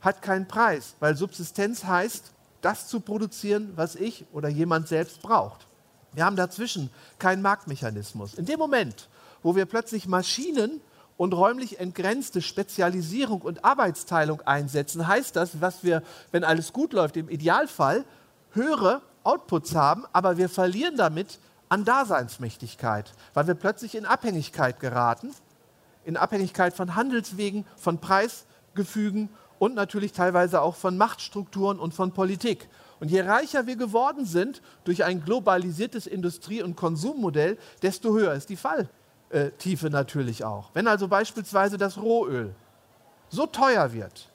hat 0.00 0.22
keinen 0.22 0.46
Preis. 0.46 0.94
Weil 1.00 1.16
Subsistenz 1.16 1.84
heißt, 1.84 2.32
das 2.60 2.86
zu 2.86 3.00
produzieren, 3.00 3.72
was 3.76 3.96
ich 3.96 4.26
oder 4.32 4.48
jemand 4.48 4.88
selbst 4.88 5.22
braucht. 5.22 5.66
Wir 6.12 6.24
haben 6.24 6.36
dazwischen 6.36 6.90
keinen 7.18 7.42
Marktmechanismus. 7.42 8.34
In 8.34 8.46
dem 8.46 8.58
Moment, 8.58 9.08
wo 9.42 9.56
wir 9.56 9.66
plötzlich 9.66 10.06
Maschinen 10.06 10.80
und 11.18 11.34
räumlich 11.34 11.80
entgrenzte 11.80 12.40
Spezialisierung 12.40 13.42
und 13.42 13.64
Arbeitsteilung 13.64 14.40
einsetzen, 14.42 15.06
heißt 15.06 15.36
das, 15.36 15.60
was 15.60 15.84
wir, 15.84 16.02
wenn 16.30 16.44
alles 16.44 16.72
gut 16.72 16.94
läuft, 16.94 17.18
im 17.18 17.28
Idealfall 17.28 18.04
höhere 18.52 19.02
Outputs 19.24 19.74
haben, 19.74 20.06
aber 20.12 20.38
wir 20.38 20.48
verlieren 20.48 20.96
damit 20.96 21.40
an 21.68 21.84
Daseinsmächtigkeit, 21.84 23.12
weil 23.34 23.48
wir 23.48 23.54
plötzlich 23.54 23.94
in 23.96 24.06
Abhängigkeit 24.06 24.80
geraten, 24.80 25.34
in 26.04 26.16
Abhängigkeit 26.16 26.72
von 26.72 26.94
Handelswegen, 26.94 27.66
von 27.76 27.98
Preisgefügen 27.98 29.28
und 29.58 29.74
natürlich 29.74 30.12
teilweise 30.12 30.62
auch 30.62 30.76
von 30.76 30.96
Machtstrukturen 30.96 31.80
und 31.80 31.94
von 31.94 32.12
Politik. 32.12 32.68
Und 33.00 33.10
je 33.10 33.22
reicher 33.22 33.66
wir 33.66 33.76
geworden 33.76 34.24
sind 34.24 34.62
durch 34.84 35.04
ein 35.04 35.24
globalisiertes 35.24 36.06
Industrie- 36.06 36.62
und 36.62 36.76
Konsummodell, 36.76 37.58
desto 37.82 38.12
höher 38.12 38.34
ist 38.34 38.48
die 38.48 38.56
Fall. 38.56 38.88
Äh, 39.30 39.50
Tiefe 39.52 39.90
natürlich 39.90 40.44
auch. 40.44 40.70
Wenn 40.72 40.88
also 40.88 41.06
beispielsweise 41.06 41.76
das 41.76 41.98
Rohöl 41.98 42.54
so 43.28 43.44
teuer 43.46 43.92
wird, 43.92 44.30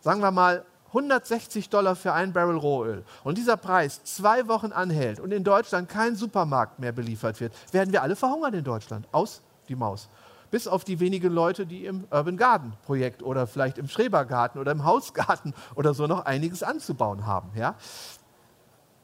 sagen 0.00 0.20
wir 0.20 0.30
mal 0.30 0.64
160 0.88 1.70
Dollar 1.70 1.96
für 1.96 2.12
ein 2.12 2.32
Barrel 2.32 2.56
Rohöl 2.56 3.04
und 3.24 3.38
dieser 3.38 3.56
Preis 3.56 4.04
zwei 4.04 4.46
Wochen 4.46 4.72
anhält 4.72 5.20
und 5.20 5.32
in 5.32 5.42
Deutschland 5.42 5.88
kein 5.88 6.16
Supermarkt 6.16 6.78
mehr 6.78 6.92
beliefert 6.92 7.40
wird, 7.40 7.54
werden 7.72 7.92
wir 7.92 8.02
alle 8.02 8.14
verhungern 8.14 8.52
in 8.54 8.64
Deutschland. 8.64 9.08
Aus 9.10 9.42
die 9.68 9.74
Maus. 9.74 10.08
Bis 10.50 10.68
auf 10.68 10.84
die 10.84 11.00
wenigen 11.00 11.32
Leute, 11.32 11.66
die 11.66 11.86
im 11.86 12.04
Urban 12.10 12.36
Garden 12.36 12.74
Projekt 12.84 13.22
oder 13.22 13.46
vielleicht 13.46 13.78
im 13.78 13.88
Schrebergarten 13.88 14.60
oder 14.60 14.72
im 14.72 14.84
Hausgarten 14.84 15.54
oder 15.74 15.92
so 15.94 16.06
noch 16.06 16.24
einiges 16.24 16.62
anzubauen 16.62 17.26
haben. 17.26 17.50
Ja? 17.56 17.74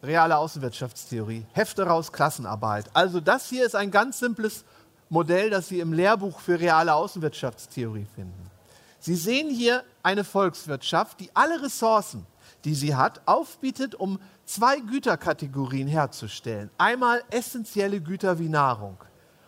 Reale 0.02 0.36
Außenwirtschaftstheorie, 0.36 1.46
Hefte 1.52 1.84
raus, 1.86 2.12
Klassenarbeit. 2.12 2.90
Also 2.92 3.20
das 3.20 3.48
hier 3.48 3.64
ist 3.64 3.74
ein 3.74 3.90
ganz 3.90 4.18
simples 4.18 4.64
Modell, 5.12 5.50
das 5.50 5.68
Sie 5.68 5.78
im 5.78 5.92
Lehrbuch 5.92 6.40
für 6.40 6.58
reale 6.58 6.94
Außenwirtschaftstheorie 6.94 8.06
finden. 8.14 8.50
Sie 8.98 9.14
sehen 9.14 9.50
hier 9.50 9.84
eine 10.02 10.24
Volkswirtschaft, 10.24 11.20
die 11.20 11.28
alle 11.34 11.62
Ressourcen, 11.62 12.26
die 12.64 12.74
sie 12.74 12.94
hat, 12.94 13.20
aufbietet, 13.26 13.94
um 13.94 14.18
zwei 14.46 14.80
Güterkategorien 14.80 15.86
herzustellen. 15.86 16.70
Einmal 16.78 17.22
essentielle 17.28 18.00
Güter 18.00 18.38
wie 18.38 18.48
Nahrung, 18.48 18.96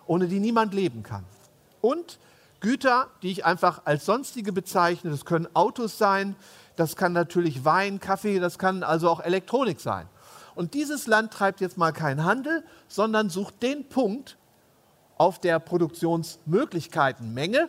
ohne 0.07 0.29
die 0.29 0.39
niemand 0.39 0.75
leben 0.75 1.03
kann. 1.03 1.25
Und 1.81 2.19
Güter, 2.61 3.09
die 3.23 3.31
ich 3.31 3.47
einfach 3.47 3.87
als 3.87 4.05
sonstige 4.05 4.53
bezeichne. 4.53 5.11
Das 5.11 5.25
können 5.25 5.49
Autos 5.55 5.97
sein, 5.97 6.37
das 6.77 6.95
kann 6.95 7.15
natürlich 7.15 7.65
Wein, 7.65 8.01
Kaffee, 8.01 8.39
das 8.39 8.59
kann 8.59 8.83
also 8.83 9.09
auch 9.09 9.21
Elektronik 9.21 9.81
sein. 9.81 10.09
Und 10.55 10.75
dieses 10.75 11.07
Land 11.07 11.33
treibt 11.33 11.63
jetzt 11.63 11.79
mal 11.79 11.93
keinen 11.93 12.23
Handel, 12.25 12.65
sondern 12.87 13.31
sucht 13.31 13.63
den 13.63 13.89
Punkt, 13.89 14.37
auf 15.17 15.41
der 15.41 15.59
Produktionsmöglichkeitenmenge, 15.59 17.69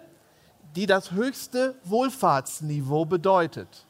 die 0.76 0.86
das 0.86 1.12
höchste 1.12 1.76
Wohlfahrtsniveau 1.84 3.06
bedeutet. 3.06 3.86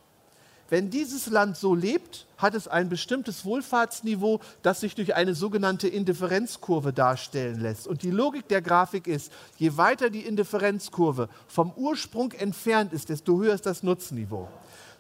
Wenn 0.67 0.89
dieses 0.89 1.27
Land 1.27 1.57
so 1.57 1.75
lebt, 1.75 2.25
hat 2.37 2.55
es 2.55 2.67
ein 2.67 2.89
bestimmtes 2.89 3.45
Wohlfahrtsniveau, 3.45 4.39
das 4.63 4.79
sich 4.79 4.95
durch 4.95 5.15
eine 5.15 5.35
sogenannte 5.35 5.87
Indifferenzkurve 5.87 6.91
darstellen 6.91 7.59
lässt. 7.59 7.87
Und 7.87 8.01
die 8.01 8.09
Logik 8.09 8.47
der 8.47 8.63
Grafik 8.63 9.05
ist, 9.05 9.31
je 9.57 9.77
weiter 9.77 10.09
die 10.09 10.25
Indifferenzkurve 10.25 11.29
vom 11.47 11.71
Ursprung 11.75 12.31
entfernt 12.31 12.93
ist, 12.93 13.09
desto 13.09 13.37
höher 13.37 13.53
ist 13.53 13.67
das 13.67 13.83
Nutzniveau. 13.83 14.47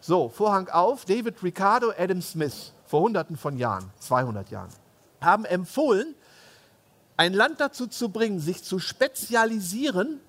So, 0.01 0.29
Vorhang 0.29 0.69
auf, 0.69 1.05
David 1.05 1.41
Ricardo, 1.41 1.91
Adam 1.97 2.21
Smith, 2.21 2.71
vor 2.85 3.01
hunderten 3.01 3.35
von 3.35 3.57
Jahren, 3.57 3.89
200 3.99 4.51
Jahren, 4.51 4.69
haben 5.19 5.45
empfohlen, 5.45 6.13
ein 7.17 7.33
Land 7.33 7.59
dazu 7.59 7.87
zu 7.87 8.09
bringen, 8.09 8.39
sich 8.39 8.63
zu 8.63 8.79
spezialisieren 8.79 10.19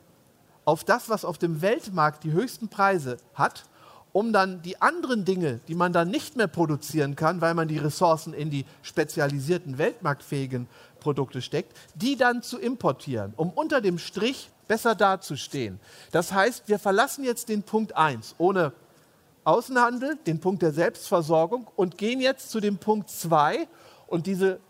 auf 0.65 0.85
das, 0.85 1.09
was 1.09 1.25
auf 1.25 1.39
dem 1.39 1.63
Weltmarkt 1.63 2.25
die 2.25 2.33
höchsten 2.33 2.69
Preise 2.69 3.19
hat 3.35 3.65
um 4.17 4.33
dann 4.33 4.63
die 4.63 4.81
anderen 4.81 5.27
Dinge, 5.27 5.61
die 5.69 5.75
man 5.75 5.93
dann 5.93 6.09
nicht 6.09 6.37
mehr 6.37 6.47
produzieren 6.47 7.17
kann, 7.17 7.43
weil 7.43 7.53
man 7.53 7.69
die 7.69 7.77
Ressourcen 7.77 8.33
in 8.33 8.49
die 8.49 8.65
spezialisierten, 8.81 9.77
weltmarktfähigen 9.77 10.69
Produkte 11.01 11.43
steckt, 11.43 11.77
die 11.95 12.17
dann 12.17 12.43
zu 12.43 12.59
importieren, 12.59 13.35
um 13.37 13.51
unter 13.51 13.83
dem 13.83 13.99
Strich 13.99 14.51
besser 14.69 14.95
dazustehen. 14.95 15.79
Das 16.13 16.33
heißt, 16.33 16.67
wir 16.67 16.79
verlassen 16.79 17.25
jetzt 17.25 17.51
den 17.51 17.63
Punkt 17.63 17.95
1 17.95 18.37
ohne 18.39 18.73
Außenhandel, 19.45 20.17
den 20.27 20.41
Punkt 20.41 20.63
der 20.63 20.73
Selbstversorgung 20.73 21.67
und 21.77 21.99
gehen 21.99 22.23
jetzt 22.23 22.51
zu 22.51 22.59
dem 22.61 22.79
Punkt 22.79 23.11
2 23.11 23.69
und 24.07 24.27
diese 24.27 24.61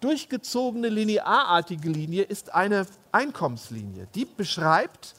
durchgezogene 0.00 0.88
linearartige 0.88 1.88
Linie 1.88 2.22
ist 2.24 2.54
eine 2.54 2.86
Einkommenslinie. 3.12 4.08
Die 4.14 4.24
beschreibt, 4.24 5.14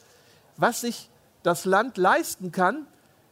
was 0.56 0.82
sich 0.82 1.10
das 1.42 1.64
Land 1.64 1.96
leisten 1.96 2.52
kann, 2.52 2.86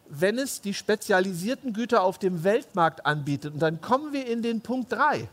wenn 0.08 0.38
es 0.38 0.60
die 0.60 0.74
spezialisierten 0.74 1.72
Güter 1.72 2.02
auf 2.02 2.18
dem 2.18 2.44
Weltmarkt 2.44 3.04
anbietet. 3.04 3.54
Und 3.54 3.60
dann 3.60 3.80
kommen 3.80 4.12
wir 4.12 4.26
in 4.26 4.42
den 4.42 4.62
Punkt 4.62 4.92
3, 4.92 5.28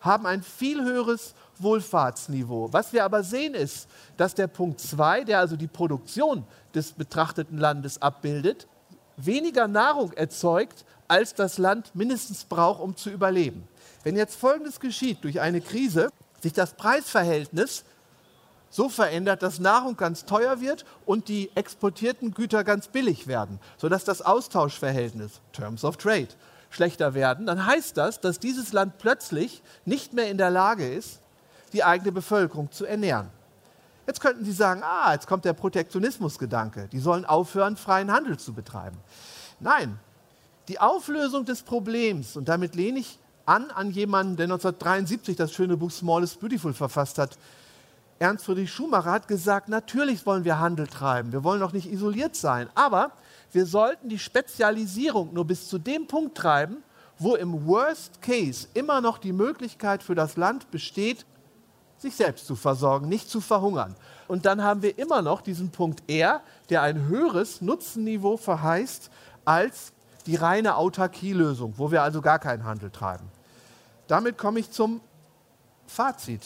haben 0.00 0.26
ein 0.26 0.42
viel 0.42 0.82
höheres 0.82 1.34
Wohlfahrtsniveau. 1.58 2.72
Was 2.72 2.92
wir 2.92 3.04
aber 3.04 3.22
sehen 3.22 3.54
ist, 3.54 3.88
dass 4.16 4.34
der 4.34 4.46
Punkt 4.46 4.80
2, 4.80 5.24
der 5.24 5.40
also 5.40 5.56
die 5.56 5.66
Produktion 5.66 6.44
des 6.74 6.92
betrachteten 6.92 7.58
Landes 7.58 8.00
abbildet, 8.00 8.66
weniger 9.16 9.68
Nahrung 9.68 10.12
erzeugt, 10.12 10.84
als 11.08 11.34
das 11.34 11.58
Land 11.58 11.94
mindestens 11.94 12.44
braucht, 12.44 12.80
um 12.80 12.96
zu 12.96 13.10
überleben. 13.10 13.66
Wenn 14.08 14.16
jetzt 14.16 14.36
Folgendes 14.36 14.80
geschieht 14.80 15.22
durch 15.22 15.38
eine 15.38 15.60
Krise, 15.60 16.08
sich 16.40 16.54
das 16.54 16.72
Preisverhältnis 16.72 17.84
so 18.70 18.88
verändert, 18.88 19.42
dass 19.42 19.58
Nahrung 19.58 19.98
ganz 19.98 20.24
teuer 20.24 20.62
wird 20.62 20.86
und 21.04 21.28
die 21.28 21.50
exportierten 21.54 22.32
Güter 22.32 22.64
ganz 22.64 22.88
billig 22.88 23.26
werden, 23.26 23.60
sodass 23.76 24.04
das 24.04 24.22
Austauschverhältnis, 24.22 25.42
Terms 25.52 25.84
of 25.84 25.98
Trade, 25.98 26.28
schlechter 26.70 27.12
werden, 27.12 27.44
dann 27.44 27.66
heißt 27.66 27.98
das, 27.98 28.18
dass 28.18 28.38
dieses 28.38 28.72
Land 28.72 28.96
plötzlich 28.96 29.62
nicht 29.84 30.14
mehr 30.14 30.30
in 30.30 30.38
der 30.38 30.48
Lage 30.48 30.88
ist, 30.88 31.20
die 31.74 31.84
eigene 31.84 32.10
Bevölkerung 32.10 32.72
zu 32.72 32.86
ernähren. 32.86 33.28
Jetzt 34.06 34.22
könnten 34.22 34.42
Sie 34.42 34.52
sagen, 34.52 34.80
ah, 34.84 35.12
jetzt 35.12 35.26
kommt 35.26 35.44
der 35.44 35.52
Protektionismusgedanke, 35.52 36.88
die 36.90 37.00
sollen 37.00 37.26
aufhören, 37.26 37.76
freien 37.76 38.10
Handel 38.10 38.38
zu 38.38 38.54
betreiben. 38.54 38.96
Nein, 39.60 40.00
die 40.68 40.80
Auflösung 40.80 41.44
des 41.44 41.62
Problems, 41.62 42.38
und 42.38 42.48
damit 42.48 42.74
lehne 42.74 43.00
ich 43.00 43.18
an 43.48 43.70
an 43.70 43.90
jemanden, 43.90 44.36
der 44.36 44.44
1973 44.44 45.34
das 45.34 45.52
schöne 45.52 45.76
Buch 45.76 45.90
Small 45.90 46.22
is 46.22 46.36
Beautiful 46.36 46.74
verfasst 46.74 47.18
hat. 47.18 47.38
Ernst 48.18 48.44
Friedrich 48.44 48.70
Schumacher 48.70 49.10
hat 49.10 49.28
gesagt, 49.28 49.68
natürlich 49.68 50.26
wollen 50.26 50.44
wir 50.44 50.58
Handel 50.58 50.86
treiben, 50.86 51.32
wir 51.32 51.44
wollen 51.44 51.62
auch 51.62 51.72
nicht 51.72 51.90
isoliert 51.90 52.36
sein, 52.36 52.68
aber 52.74 53.12
wir 53.52 53.64
sollten 53.64 54.08
die 54.08 54.18
Spezialisierung 54.18 55.32
nur 55.32 55.46
bis 55.46 55.68
zu 55.68 55.78
dem 55.78 56.06
Punkt 56.06 56.36
treiben, 56.36 56.82
wo 57.18 57.36
im 57.36 57.66
Worst 57.66 58.20
Case 58.20 58.68
immer 58.74 59.00
noch 59.00 59.18
die 59.18 59.32
Möglichkeit 59.32 60.02
für 60.02 60.14
das 60.14 60.36
Land 60.36 60.70
besteht, 60.70 61.24
sich 61.96 62.14
selbst 62.14 62.46
zu 62.46 62.54
versorgen, 62.54 63.08
nicht 63.08 63.30
zu 63.30 63.40
verhungern. 63.40 63.94
Und 64.28 64.46
dann 64.46 64.62
haben 64.62 64.82
wir 64.82 64.98
immer 64.98 65.22
noch 65.22 65.40
diesen 65.40 65.70
Punkt 65.70 66.02
R, 66.08 66.42
der 66.70 66.82
ein 66.82 67.06
höheres 67.06 67.60
Nutzenniveau 67.60 68.36
verheißt 68.36 69.10
als 69.44 69.92
die 70.26 70.36
reine 70.36 70.76
Autarkielösung, 70.76 71.74
wo 71.76 71.90
wir 71.90 72.02
also 72.02 72.20
gar 72.20 72.38
keinen 72.38 72.64
Handel 72.64 72.90
treiben. 72.90 73.37
Damit 74.08 74.38
komme 74.38 74.58
ich 74.58 74.70
zum 74.70 75.00
Fazit. 75.86 76.42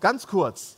Ganz 0.00 0.26
kurz. 0.26 0.76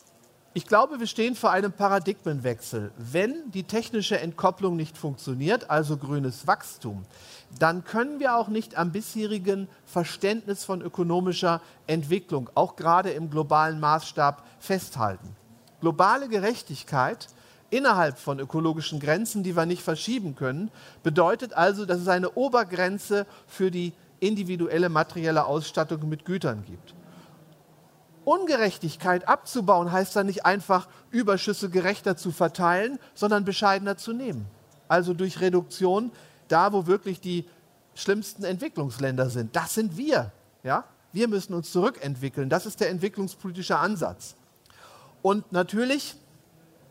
Ich 0.56 0.66
glaube, 0.68 1.00
wir 1.00 1.08
stehen 1.08 1.34
vor 1.34 1.50
einem 1.50 1.72
Paradigmenwechsel. 1.72 2.92
Wenn 2.96 3.50
die 3.50 3.64
technische 3.64 4.20
Entkopplung 4.20 4.76
nicht 4.76 4.96
funktioniert, 4.96 5.68
also 5.68 5.96
grünes 5.96 6.46
Wachstum, 6.46 7.04
dann 7.58 7.82
können 7.82 8.20
wir 8.20 8.36
auch 8.36 8.46
nicht 8.46 8.76
am 8.76 8.92
bisherigen 8.92 9.66
Verständnis 9.84 10.62
von 10.62 10.80
ökonomischer 10.80 11.60
Entwicklung, 11.88 12.50
auch 12.54 12.76
gerade 12.76 13.10
im 13.10 13.30
globalen 13.30 13.80
Maßstab, 13.80 14.44
festhalten. 14.60 15.34
Globale 15.80 16.28
Gerechtigkeit 16.28 17.26
innerhalb 17.70 18.18
von 18.18 18.38
ökologischen 18.38 19.00
Grenzen, 19.00 19.42
die 19.42 19.56
wir 19.56 19.66
nicht 19.66 19.82
verschieben 19.82 20.36
können, 20.36 20.70
bedeutet 21.02 21.52
also, 21.52 21.84
dass 21.84 21.98
es 21.98 22.06
eine 22.06 22.30
Obergrenze 22.34 23.26
für 23.48 23.72
die 23.72 23.92
individuelle 24.20 24.88
materielle 24.88 25.46
Ausstattung 25.46 26.08
mit 26.08 26.24
Gütern 26.24 26.64
gibt. 26.64 26.94
Ungerechtigkeit 28.24 29.28
abzubauen 29.28 29.92
heißt 29.92 30.16
dann 30.16 30.26
nicht 30.26 30.46
einfach, 30.46 30.88
Überschüsse 31.10 31.68
gerechter 31.68 32.16
zu 32.16 32.32
verteilen, 32.32 32.98
sondern 33.14 33.44
bescheidener 33.44 33.96
zu 33.96 34.12
nehmen. 34.12 34.46
Also 34.88 35.14
durch 35.14 35.40
Reduktion 35.40 36.10
da, 36.48 36.72
wo 36.72 36.86
wirklich 36.86 37.20
die 37.20 37.46
schlimmsten 37.94 38.44
Entwicklungsländer 38.44 39.28
sind. 39.30 39.54
Das 39.54 39.74
sind 39.74 39.96
wir. 39.96 40.32
Ja? 40.62 40.84
Wir 41.12 41.28
müssen 41.28 41.54
uns 41.54 41.70
zurückentwickeln. 41.70 42.48
Das 42.48 42.66
ist 42.66 42.80
der 42.80 42.90
entwicklungspolitische 42.90 43.78
Ansatz. 43.78 44.36
Und 45.22 45.52
natürlich 45.52 46.16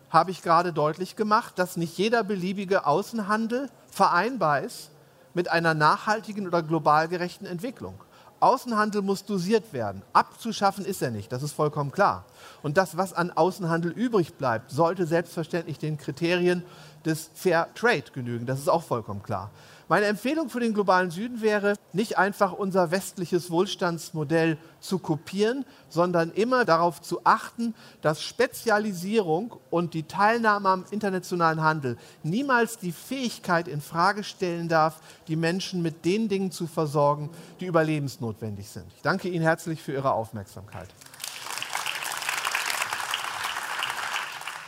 habe 0.09 0.31
ich 0.31 0.41
gerade 0.43 0.71
deutlich 0.71 1.15
gemacht, 1.15 1.57
dass 1.57 1.75
nicht 1.75 1.97
jeder 1.97 2.23
beliebige 2.23 2.85
Außenhandel 2.85 3.69
vereinbar 3.89 4.61
ist 4.61 4.91
mit 5.33 5.49
einer 5.49 5.73
nachhaltigen 5.73 6.47
oder 6.47 6.61
global 6.61 7.07
gerechten 7.07 7.45
Entwicklung. 7.45 7.95
Außenhandel 8.39 9.01
muss 9.01 9.23
dosiert 9.23 9.71
werden. 9.71 10.01
Abzuschaffen 10.11 10.83
ist 10.83 11.01
er 11.01 11.11
nicht, 11.11 11.31
das 11.31 11.43
ist 11.43 11.53
vollkommen 11.53 11.91
klar. 11.91 12.25
Und 12.61 12.77
das, 12.77 12.97
was 12.97 13.13
an 13.13 13.31
Außenhandel 13.31 13.91
übrig 13.91 14.33
bleibt, 14.33 14.69
sollte 14.69 15.07
selbstverständlich 15.07 15.79
den 15.79 15.97
Kriterien 15.97 16.63
des 17.05 17.29
Fair 17.33 17.67
Trade 17.75 18.05
genügen. 18.13 18.45
Das 18.45 18.59
ist 18.59 18.69
auch 18.69 18.83
vollkommen 18.83 19.23
klar. 19.23 19.51
Meine 19.89 20.05
Empfehlung 20.05 20.49
für 20.49 20.59
den 20.59 20.73
globalen 20.73 21.11
Süden 21.11 21.41
wäre, 21.41 21.75
nicht 21.91 22.17
einfach 22.17 22.53
unser 22.53 22.91
westliches 22.91 23.51
Wohlstandsmodell 23.51 24.57
zu 24.79 24.97
kopieren, 24.97 25.65
sondern 25.89 26.31
immer 26.31 26.65
darauf 26.65 27.01
zu 27.01 27.21
achten, 27.25 27.75
dass 28.01 28.23
Spezialisierung 28.23 29.57
und 29.69 29.93
die 29.93 30.03
Teilnahme 30.03 30.69
am 30.69 30.85
internationalen 30.91 31.61
Handel 31.61 31.97
niemals 32.23 32.77
die 32.77 32.93
Fähigkeit 32.93 33.67
in 33.67 33.81
Frage 33.81 34.23
stellen 34.23 34.69
darf, 34.69 34.99
die 35.27 35.35
Menschen 35.35 35.81
mit 35.81 36.05
den 36.05 36.29
Dingen 36.29 36.51
zu 36.51 36.65
versorgen, 36.65 37.29
die 37.59 37.65
überlebensnotwendig 37.65 38.69
sind. 38.69 38.85
Ich 38.95 39.01
danke 39.01 39.27
Ihnen 39.27 39.43
herzlich 39.43 39.81
für 39.81 39.91
Ihre 39.91 40.13
Aufmerksamkeit. 40.13 40.87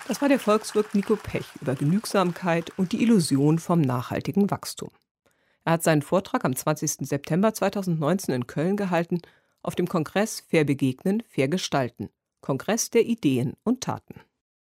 Das 0.07 0.21
war 0.21 0.29
der 0.29 0.39
Volkswirt 0.39 0.93
Nico 0.93 1.15
Pech 1.15 1.47
über 1.61 1.73
Genügsamkeit 1.73 2.71
und 2.77 2.91
die 2.91 3.01
Illusion 3.01 3.57
vom 3.57 3.81
nachhaltigen 3.81 4.51
Wachstum. 4.51 4.91
Er 5.63 5.73
hat 5.73 5.83
seinen 5.83 6.03
Vortrag 6.03 6.45
am 6.45 6.55
20. 6.55 7.07
September 7.07 7.55
2019 7.55 8.35
in 8.35 8.45
Köln 8.45 8.77
gehalten 8.77 9.21
auf 9.63 9.73
dem 9.73 9.87
Kongress 9.87 10.41
Fair 10.41 10.63
Begegnen, 10.63 11.23
Fair 11.27 11.47
Gestalten, 11.47 12.09
Kongress 12.41 12.91
der 12.91 13.05
Ideen 13.05 13.53
und 13.63 13.81
Taten. 13.81 14.21